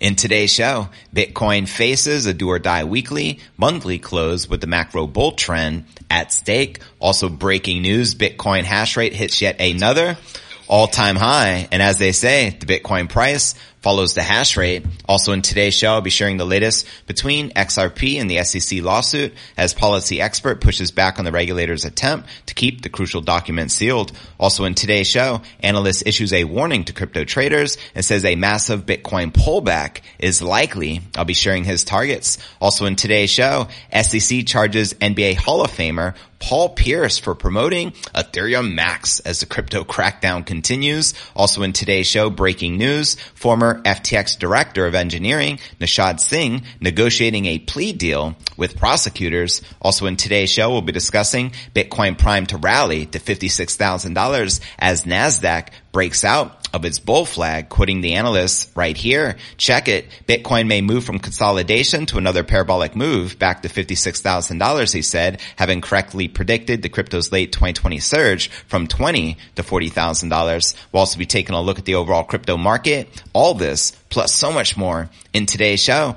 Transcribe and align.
In 0.00 0.16
today's 0.16 0.52
show, 0.52 0.88
Bitcoin 1.14 1.68
faces 1.68 2.26
a 2.26 2.34
do 2.34 2.48
or 2.48 2.58
die 2.58 2.82
weekly, 2.82 3.38
monthly 3.56 4.00
close 4.00 4.48
with 4.48 4.60
the 4.60 4.66
macro 4.66 5.06
bull 5.06 5.30
trend 5.30 5.84
at 6.10 6.32
stake. 6.32 6.80
Also 6.98 7.28
breaking 7.28 7.82
news, 7.82 8.16
Bitcoin 8.16 8.64
hash 8.64 8.96
rate 8.96 9.14
hits 9.14 9.40
yet 9.40 9.60
another 9.60 10.18
all 10.68 10.86
time 10.86 11.16
high. 11.16 11.68
And 11.70 11.82
as 11.82 11.98
they 11.98 12.12
say, 12.12 12.50
the 12.50 12.66
Bitcoin 12.66 13.08
price 13.08 13.54
follows 13.84 14.14
the 14.14 14.22
hash 14.22 14.56
rate. 14.56 14.82
Also 15.06 15.32
in 15.32 15.42
today's 15.42 15.74
show, 15.74 15.92
I'll 15.92 16.00
be 16.00 16.08
sharing 16.08 16.38
the 16.38 16.46
latest 16.46 16.86
between 17.06 17.50
XRP 17.50 18.18
and 18.18 18.30
the 18.30 18.42
SEC 18.42 18.82
lawsuit 18.82 19.34
as 19.58 19.74
policy 19.74 20.22
expert 20.22 20.62
pushes 20.62 20.90
back 20.90 21.18
on 21.18 21.26
the 21.26 21.32
regulator's 21.32 21.84
attempt 21.84 22.26
to 22.46 22.54
keep 22.54 22.80
the 22.80 22.88
crucial 22.88 23.20
document 23.20 23.70
sealed. 23.70 24.12
Also 24.40 24.64
in 24.64 24.74
today's 24.74 25.06
show, 25.06 25.42
analyst 25.60 26.04
issues 26.06 26.32
a 26.32 26.44
warning 26.44 26.84
to 26.84 26.94
crypto 26.94 27.24
traders 27.24 27.76
and 27.94 28.02
says 28.02 28.24
a 28.24 28.36
massive 28.36 28.86
Bitcoin 28.86 29.30
pullback 29.30 30.00
is 30.18 30.40
likely. 30.40 31.02
I'll 31.14 31.26
be 31.26 31.34
sharing 31.34 31.64
his 31.64 31.84
targets. 31.84 32.38
Also 32.62 32.86
in 32.86 32.96
today's 32.96 33.28
show, 33.28 33.68
SEC 33.92 34.46
charges 34.46 34.94
NBA 34.94 35.36
Hall 35.36 35.62
of 35.62 35.70
Famer 35.70 36.14
Paul 36.44 36.68
Pierce 36.68 37.16
for 37.16 37.34
promoting 37.34 37.92
Ethereum 38.14 38.74
Max 38.74 39.18
as 39.20 39.40
the 39.40 39.46
crypto 39.46 39.82
crackdown 39.82 40.44
continues. 40.44 41.14
Also 41.34 41.62
in 41.62 41.72
today's 41.72 42.06
show, 42.06 42.28
breaking 42.28 42.76
news, 42.76 43.14
former 43.34 43.80
FTX 43.80 44.38
director 44.38 44.86
of 44.86 44.94
engineering, 44.94 45.58
Nishad 45.80 46.20
Singh, 46.20 46.62
negotiating 46.82 47.46
a 47.46 47.60
plea 47.60 47.94
deal 47.94 48.36
with 48.58 48.76
prosecutors. 48.76 49.62
Also 49.80 50.04
in 50.04 50.16
today's 50.16 50.50
show, 50.50 50.70
we'll 50.70 50.82
be 50.82 50.92
discussing 50.92 51.50
Bitcoin 51.74 52.18
Prime 52.18 52.44
to 52.44 52.58
rally 52.58 53.06
to 53.06 53.18
$56,000 53.18 54.60
as 54.78 55.04
NASDAQ 55.04 55.68
breaks 55.94 56.24
out 56.24 56.68
of 56.74 56.84
its 56.84 56.98
bull 56.98 57.24
flag, 57.24 57.68
quoting 57.68 58.00
the 58.00 58.14
analysts 58.14 58.70
right 58.74 58.96
here. 58.96 59.36
Check 59.56 59.86
it. 59.86 60.08
Bitcoin 60.26 60.66
may 60.66 60.82
move 60.82 61.04
from 61.04 61.20
consolidation 61.20 62.04
to 62.06 62.18
another 62.18 62.42
parabolic 62.42 62.96
move 62.96 63.38
back 63.38 63.62
to 63.62 63.68
$56,000, 63.68 64.92
he 64.92 65.00
said, 65.00 65.40
having 65.56 65.80
correctly 65.80 66.26
predicted 66.26 66.82
the 66.82 66.88
crypto's 66.88 67.30
late 67.30 67.52
2020 67.52 68.00
surge 68.00 68.48
from 68.48 68.88
20 68.88 69.38
to 69.54 69.62
$40,000. 69.62 70.76
We'll 70.92 71.00
also 71.00 71.18
be 71.18 71.26
taking 71.26 71.54
a 71.54 71.62
look 71.62 71.78
at 71.78 71.84
the 71.84 71.94
overall 71.94 72.24
crypto 72.24 72.56
market. 72.56 73.08
All 73.32 73.54
this 73.54 73.92
plus 74.10 74.34
so 74.34 74.52
much 74.52 74.76
more 74.76 75.08
in 75.32 75.46
today's 75.46 75.82
show. 75.82 76.16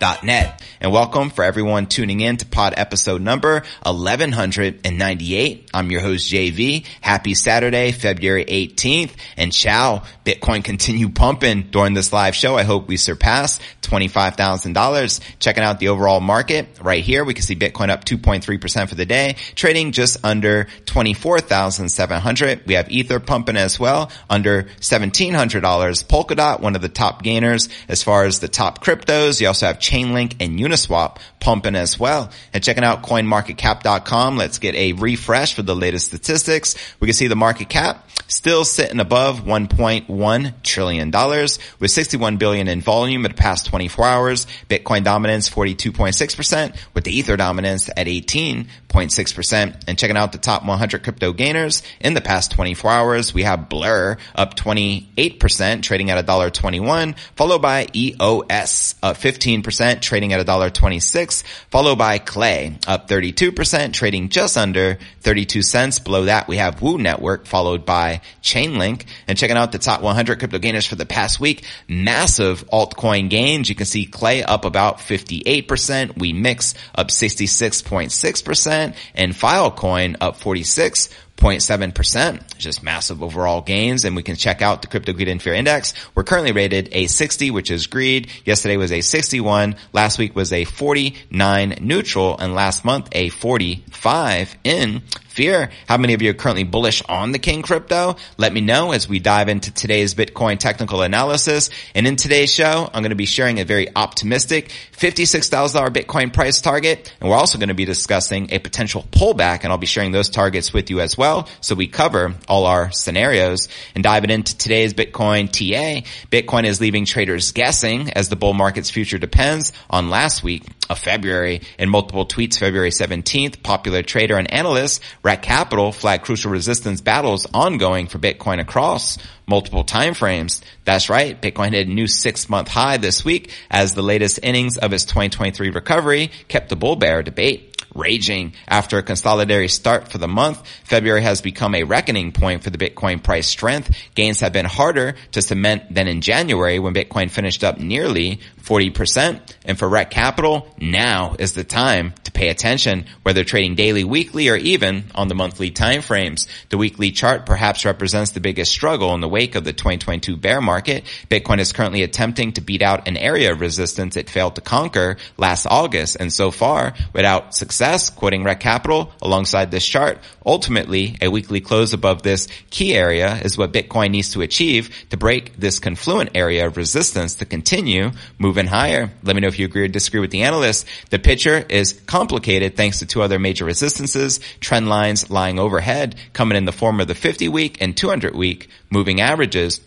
cryptonewsalerts.net. 0.00 0.62
And 0.80 0.92
welcome 0.92 1.28
for 1.30 1.44
everyone 1.44 1.86
tuning 1.86 2.20
in 2.20 2.38
to 2.38 2.46
pod 2.46 2.74
episode 2.76 3.20
number 3.20 3.62
1198. 3.82 5.70
I'm 5.74 5.90
your 5.90 6.00
host, 6.00 6.32
JV. 6.32 6.86
Happy 7.00 7.34
Saturday, 7.34 7.92
February 7.92 8.44
18th. 8.46 9.12
And 9.36 9.52
ciao, 9.52 10.02
Bitcoin 10.24 10.64
continue 10.64 11.10
pumping 11.10 11.64
during 11.70 11.92
this 11.94 12.12
live 12.12 12.34
show. 12.34 12.56
I 12.56 12.62
hope 12.62 12.88
we 12.88 12.96
surpass 12.96 13.60
$25,000. 13.82 15.20
Checking 15.38 15.62
out 15.62 15.80
the 15.80 15.88
overall 15.88 16.20
market 16.20 16.78
right 16.80 17.04
here. 17.04 17.24
We 17.24 17.34
can 17.34 17.42
see 17.42 17.56
Bitcoin 17.56 17.90
up 17.90 18.04
2.3% 18.04 18.88
for 18.88 18.94
the 18.94 19.06
day, 19.06 19.36
trading 19.54 19.92
just 19.92 20.24
under 20.24 20.68
24,700. 20.86 22.66
We 22.66 22.74
have 22.74 22.90
Ether 22.90 23.20
pumping 23.20 23.56
as 23.56 23.78
well, 23.78 24.10
under 24.30 24.64
$1,700. 24.80 25.60
Polkadot, 26.06 26.60
one 26.60 26.74
of 26.74 26.82
the 26.82 26.88
top 26.88 27.22
gainers 27.22 27.68
as 27.88 28.02
far 28.02 28.24
as 28.24 28.40
the 28.40 28.48
top 28.48 28.82
cryptos. 28.82 29.40
You 29.40 29.48
also 29.48 29.66
have 29.66 29.78
Chainlink 29.90 30.36
and 30.40 30.58
Uniswap 30.58 31.16
pumping 31.40 31.74
as 31.74 31.98
well. 31.98 32.30
And 32.52 32.62
checking 32.62 32.84
out 32.84 33.02
coinmarketcap.com. 33.02 34.36
Let's 34.36 34.58
get 34.58 34.74
a 34.74 34.92
refresh 34.92 35.54
for 35.54 35.62
the 35.62 35.74
latest 35.74 36.06
statistics. 36.06 36.76
We 37.00 37.06
can 37.06 37.14
see 37.14 37.26
the 37.26 37.36
market 37.36 37.68
cap 37.68 38.08
still 38.30 38.64
sitting 38.64 39.00
above 39.00 39.40
$1.1 39.40 40.62
trillion 40.62 41.10
with 41.10 41.90
61 41.90 42.36
billion 42.36 42.68
in 42.68 42.80
volume 42.80 43.24
in 43.24 43.30
the 43.30 43.36
past 43.36 43.66
24 43.66 44.06
hours. 44.06 44.46
Bitcoin 44.68 45.04
dominance 45.04 45.50
42.6% 45.50 46.76
with 46.94 47.04
the 47.04 47.12
Ether 47.12 47.36
dominance 47.36 47.88
at 47.88 48.06
18.6%. 48.06 49.84
And 49.88 49.98
checking 49.98 50.16
out 50.16 50.32
the 50.32 50.38
top 50.38 50.64
100 50.64 51.02
crypto 51.02 51.32
gainers 51.32 51.82
in 52.00 52.14
the 52.14 52.20
past 52.20 52.52
24 52.52 52.90
hours, 52.90 53.34
we 53.34 53.42
have 53.42 53.68
Blur 53.68 54.16
up 54.34 54.56
28%, 54.56 55.82
trading 55.82 56.10
at 56.10 56.24
$1.21, 56.24 57.18
followed 57.34 57.62
by 57.62 57.86
EOS 57.94 58.94
up 59.02 59.16
15%, 59.16 60.00
trading 60.00 60.32
at 60.32 60.46
$1.26, 60.46 61.42
followed 61.70 61.96
by 61.96 62.18
Klay 62.18 62.82
up 62.86 63.08
32%, 63.08 63.92
trading 63.92 64.28
just 64.28 64.56
under 64.56 64.98
32 65.20 65.62
cents. 65.62 65.98
Below 65.98 66.26
that, 66.26 66.48
we 66.48 66.56
have 66.56 66.80
Woo 66.80 66.98
Network, 66.98 67.46
followed 67.46 67.84
by 67.84 68.19
Chainlink. 68.42 69.06
And 69.26 69.38
checking 69.38 69.56
out 69.56 69.72
the 69.72 69.78
top 69.78 70.02
100 70.02 70.38
crypto 70.38 70.58
gainers 70.58 70.86
for 70.86 70.96
the 70.96 71.06
past 71.06 71.40
week, 71.40 71.64
massive 71.88 72.66
altcoin 72.68 73.28
gains. 73.30 73.68
You 73.68 73.74
can 73.74 73.86
see 73.86 74.06
Klay 74.06 74.44
up 74.46 74.64
about 74.64 74.98
58%, 74.98 75.66
WEMIX 75.66 76.74
up 76.94 77.08
66.6%, 77.08 78.94
and 79.14 79.32
Filecoin 79.32 80.16
up 80.20 80.36
46 80.36 81.08
0.7%, 81.40 82.58
just 82.58 82.82
massive 82.82 83.22
overall 83.22 83.62
gains. 83.62 84.04
And 84.04 84.14
we 84.14 84.22
can 84.22 84.36
check 84.36 84.60
out 84.60 84.82
the 84.82 84.88
crypto 84.88 85.12
greed 85.14 85.28
and 85.28 85.40
fear 85.40 85.54
index. 85.54 85.94
We're 86.14 86.22
currently 86.24 86.52
rated 86.52 86.90
a 86.92 87.06
60, 87.06 87.50
which 87.50 87.70
is 87.70 87.86
greed. 87.86 88.28
Yesterday 88.44 88.76
was 88.76 88.92
a 88.92 89.00
61. 89.00 89.76
Last 89.92 90.18
week 90.18 90.36
was 90.36 90.52
a 90.52 90.64
49 90.64 91.78
neutral 91.80 92.36
and 92.38 92.54
last 92.54 92.84
month 92.84 93.08
a 93.12 93.30
45 93.30 94.56
in 94.64 95.02
fear. 95.40 95.70
How 95.88 95.96
many 95.96 96.12
of 96.12 96.20
you 96.20 96.28
are 96.28 96.34
currently 96.34 96.64
bullish 96.64 97.02
on 97.08 97.32
the 97.32 97.38
King 97.38 97.62
crypto? 97.62 98.16
Let 98.36 98.52
me 98.52 98.60
know 98.60 98.92
as 98.92 99.08
we 99.08 99.20
dive 99.20 99.48
into 99.48 99.72
today's 99.72 100.14
Bitcoin 100.14 100.58
technical 100.58 101.00
analysis. 101.00 101.70
And 101.94 102.06
in 102.06 102.16
today's 102.16 102.52
show, 102.52 102.90
I'm 102.92 103.02
going 103.02 103.08
to 103.08 103.16
be 103.16 103.24
sharing 103.24 103.58
a 103.58 103.64
very 103.64 103.88
optimistic 103.96 104.70
$56,000 104.92 105.88
Bitcoin 105.94 106.30
price 106.30 106.60
target. 106.60 107.10
And 107.22 107.30
we're 107.30 107.36
also 107.36 107.56
going 107.56 107.70
to 107.70 107.74
be 107.74 107.86
discussing 107.86 108.52
a 108.52 108.58
potential 108.58 109.02
pullback 109.12 109.60
and 109.62 109.72
I'll 109.72 109.78
be 109.78 109.86
sharing 109.86 110.12
those 110.12 110.28
targets 110.28 110.74
with 110.74 110.90
you 110.90 111.00
as 111.00 111.16
well. 111.16 111.48
So 111.62 111.74
we 111.74 111.86
cover 111.86 112.34
all 112.46 112.66
our 112.66 112.92
scenarios 112.92 113.68
and 113.94 114.04
diving 114.04 114.28
into 114.28 114.58
today's 114.58 114.92
Bitcoin 114.92 115.46
TA. 115.46 116.06
Bitcoin 116.30 116.64
is 116.64 116.82
leaving 116.82 117.06
traders 117.06 117.52
guessing 117.52 118.10
as 118.10 118.28
the 118.28 118.36
bull 118.36 118.52
market's 118.52 118.90
future 118.90 119.16
depends 119.16 119.72
on 119.88 120.10
last 120.10 120.44
week 120.44 120.64
of 120.90 120.98
February. 120.98 121.62
In 121.78 121.88
multiple 121.88 122.26
tweets, 122.26 122.58
February 122.58 122.90
17th, 122.90 123.62
popular 123.62 124.02
trader 124.02 124.36
and 124.36 124.52
analyst 124.52 125.00
Rekt 125.30 125.42
Capital 125.42 125.92
flagged 125.92 126.24
crucial 126.24 126.50
resistance 126.50 127.00
battles 127.00 127.46
ongoing 127.54 128.08
for 128.08 128.18
Bitcoin 128.18 128.58
across 128.58 129.16
multiple 129.46 129.84
timeframes. 129.84 130.60
That's 130.84 131.08
right. 131.08 131.40
Bitcoin 131.40 131.70
hit 131.70 131.86
a 131.86 131.90
new 131.90 132.08
six 132.08 132.48
month 132.48 132.66
high 132.66 132.96
this 132.96 133.24
week 133.24 133.52
as 133.70 133.94
the 133.94 134.02
latest 134.02 134.40
innings 134.42 134.76
of 134.76 134.92
its 134.92 135.04
2023 135.04 135.70
recovery 135.70 136.32
kept 136.48 136.68
the 136.68 136.74
bull 136.74 136.96
bear 136.96 137.22
debate 137.22 137.70
raging 137.94 138.54
after 138.66 138.98
a 138.98 139.02
consolidatory 139.02 139.68
start 139.68 140.08
for 140.08 140.18
the 140.18 140.28
month. 140.28 140.66
February 140.84 141.22
has 141.22 141.42
become 141.42 141.74
a 141.74 141.84
reckoning 141.84 142.32
point 142.32 142.64
for 142.64 142.70
the 142.70 142.78
Bitcoin 142.78 143.22
price 143.22 143.46
strength. 143.46 143.94
Gains 144.14 144.40
have 144.40 144.52
been 144.52 144.66
harder 144.66 145.14
to 145.32 145.42
cement 145.42 145.94
than 145.94 146.08
in 146.08 146.20
January 146.20 146.78
when 146.78 146.94
Bitcoin 146.94 147.30
finished 147.30 147.64
up 147.64 147.78
nearly 147.78 148.40
40%. 148.62 149.40
And 149.64 149.78
for 149.78 149.88
Rekt 149.88 150.10
Capital, 150.10 150.72
now 150.78 151.36
is 151.38 151.52
the 151.52 151.64
time 151.64 152.14
pay 152.40 152.48
attention 152.48 153.04
whether 153.22 153.44
trading 153.44 153.74
daily, 153.74 154.02
weekly, 154.02 154.48
or 154.48 154.56
even 154.56 155.04
on 155.14 155.28
the 155.28 155.34
monthly 155.34 155.70
timeframes. 155.70 156.46
The 156.70 156.78
weekly 156.78 157.12
chart 157.12 157.44
perhaps 157.44 157.84
represents 157.84 158.30
the 158.30 158.40
biggest 158.40 158.72
struggle 158.72 159.12
in 159.12 159.20
the 159.20 159.28
wake 159.28 159.56
of 159.56 159.64
the 159.64 159.74
2022 159.74 160.38
bear 160.38 160.62
market. 160.62 161.04
Bitcoin 161.28 161.58
is 161.58 161.72
currently 161.72 162.02
attempting 162.02 162.54
to 162.54 162.62
beat 162.62 162.80
out 162.80 163.06
an 163.06 163.18
area 163.18 163.52
of 163.52 163.60
resistance 163.60 164.16
it 164.16 164.30
failed 164.30 164.54
to 164.54 164.62
conquer 164.62 165.18
last 165.36 165.66
August, 165.66 166.16
and 166.18 166.32
so 166.32 166.50
far, 166.50 166.94
without 167.12 167.54
success, 167.54 168.08
quoting 168.08 168.42
Rekt 168.42 168.60
Capital 168.60 169.12
alongside 169.20 169.70
this 169.70 169.84
chart, 169.84 170.16
ultimately 170.46 171.16
a 171.20 171.28
weekly 171.28 171.60
close 171.60 171.92
above 171.92 172.22
this 172.22 172.48
key 172.70 172.94
area 172.94 173.36
is 173.44 173.58
what 173.58 173.74
Bitcoin 173.74 174.12
needs 174.12 174.30
to 174.30 174.40
achieve 174.40 174.88
to 175.10 175.18
break 175.18 175.56
this 175.56 175.78
confluent 175.78 176.30
area 176.34 176.66
of 176.66 176.78
resistance 176.78 177.34
to 177.34 177.44
continue 177.44 178.12
moving 178.38 178.66
higher. 178.66 179.10
Let 179.22 179.36
me 179.36 179.42
know 179.42 179.48
if 179.48 179.58
you 179.58 179.66
agree 179.66 179.84
or 179.84 179.88
disagree 179.88 180.20
with 180.20 180.30
the 180.30 180.44
analyst. 180.44 180.86
The 181.10 181.18
picture 181.18 181.66
is 181.68 182.00
complicated 182.30 182.76
thanks 182.76 183.00
to 183.00 183.06
two 183.06 183.22
other 183.22 183.40
major 183.40 183.64
resistances, 183.64 184.38
trend 184.60 184.88
lines 184.88 185.30
lying 185.30 185.58
overhead 185.58 186.14
coming 186.32 186.56
in 186.56 186.64
the 186.64 186.70
form 186.70 187.00
of 187.00 187.08
the 187.08 187.14
50 187.14 187.48
week 187.48 187.78
and 187.82 187.96
200 187.96 188.36
week 188.36 188.68
moving 188.88 189.20
averages. 189.20 189.80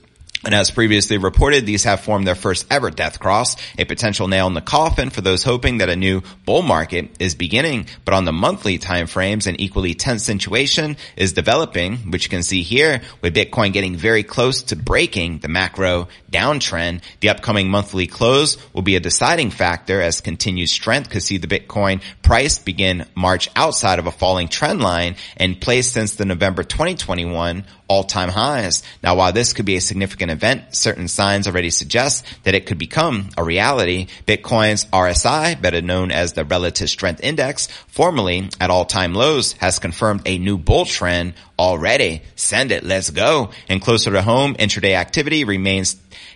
And 0.45 0.53
as 0.53 0.71
previously 0.71 1.17
reported, 1.17 1.65
these 1.65 1.85
have 1.85 2.01
formed 2.01 2.27
their 2.27 2.35
first 2.35 2.65
ever 2.69 2.89
death 2.89 3.19
cross, 3.19 3.55
a 3.77 3.85
potential 3.85 4.27
nail 4.27 4.47
in 4.47 4.53
the 4.53 4.61
coffin 4.61 5.09
for 5.09 5.21
those 5.21 5.43
hoping 5.43 5.77
that 5.77 5.87
a 5.87 5.95
new 5.95 6.21
bull 6.45 6.61
market 6.61 7.15
is 7.19 7.33
beginning. 7.33 7.87
But 8.03 8.13
on 8.13 8.25
the 8.25 8.33
monthly 8.33 8.77
time 8.77 9.07
frames, 9.07 9.47
an 9.47 9.59
equally 9.61 9.93
tense 9.93 10.23
situation 10.23 10.97
is 11.15 11.31
developing, 11.31 12.11
which 12.11 12.25
you 12.25 12.29
can 12.29 12.43
see 12.43 12.61
here 12.61 13.01
with 13.21 13.35
Bitcoin 13.35 13.71
getting 13.71 13.95
very 13.95 14.23
close 14.23 14.63
to 14.63 14.75
breaking 14.75 15.39
the 15.39 15.47
macro 15.47 16.09
downtrend. 16.29 17.01
The 17.21 17.29
upcoming 17.29 17.69
monthly 17.69 18.07
close 18.07 18.57
will 18.73 18.81
be 18.81 18.97
a 18.97 18.99
deciding 18.99 19.51
factor 19.51 20.01
as 20.01 20.19
continued 20.19 20.69
strength 20.69 21.09
could 21.09 21.23
see 21.23 21.37
the 21.37 21.47
Bitcoin 21.47 22.01
price 22.21 22.59
begin 22.59 23.05
march 23.15 23.49
outside 23.55 23.99
of 23.99 24.07
a 24.07 24.11
falling 24.11 24.49
trend 24.49 24.81
line 24.81 25.15
and 25.37 25.61
place 25.61 25.89
since 25.89 26.15
the 26.15 26.25
November 26.25 26.63
2021 26.63 27.63
all-time 27.93 28.29
highs. 28.29 28.81
Now, 29.03 29.15
while 29.15 29.31
this 29.31 29.53
could 29.53 29.65
be 29.65 29.75
a 29.75 29.81
significant 29.81 30.31
event, 30.31 30.75
certain 30.75 31.07
signs 31.07 31.47
already 31.47 31.69
suggest 31.69 32.25
that 32.43 32.55
it 32.55 32.65
could 32.65 32.79
become 32.79 33.29
a 33.37 33.43
reality. 33.43 34.07
Bitcoin's 34.25 34.85
RSI, 34.85 35.61
better 35.61 35.81
known 35.81 36.11
as 36.11 36.33
the 36.33 36.43
Relative 36.43 36.89
Strength 36.89 37.23
Index, 37.23 37.67
formerly 37.87 38.49
at 38.59 38.71
all-time 38.71 39.13
lows, 39.13 39.53
has 39.53 39.77
confirmed 39.77 40.23
a 40.25 40.39
new 40.39 40.57
bull 40.57 40.85
trend 40.85 41.35
already. 41.59 42.23
Send 42.35 42.71
it. 42.71 42.83
Let's 42.83 43.11
go. 43.11 43.51
And 43.69 43.79
closer 43.79 44.11
to 44.11 44.23
home, 44.23 44.55
intraday 44.55 44.95
activity 44.95 45.43
remains 45.43 45.95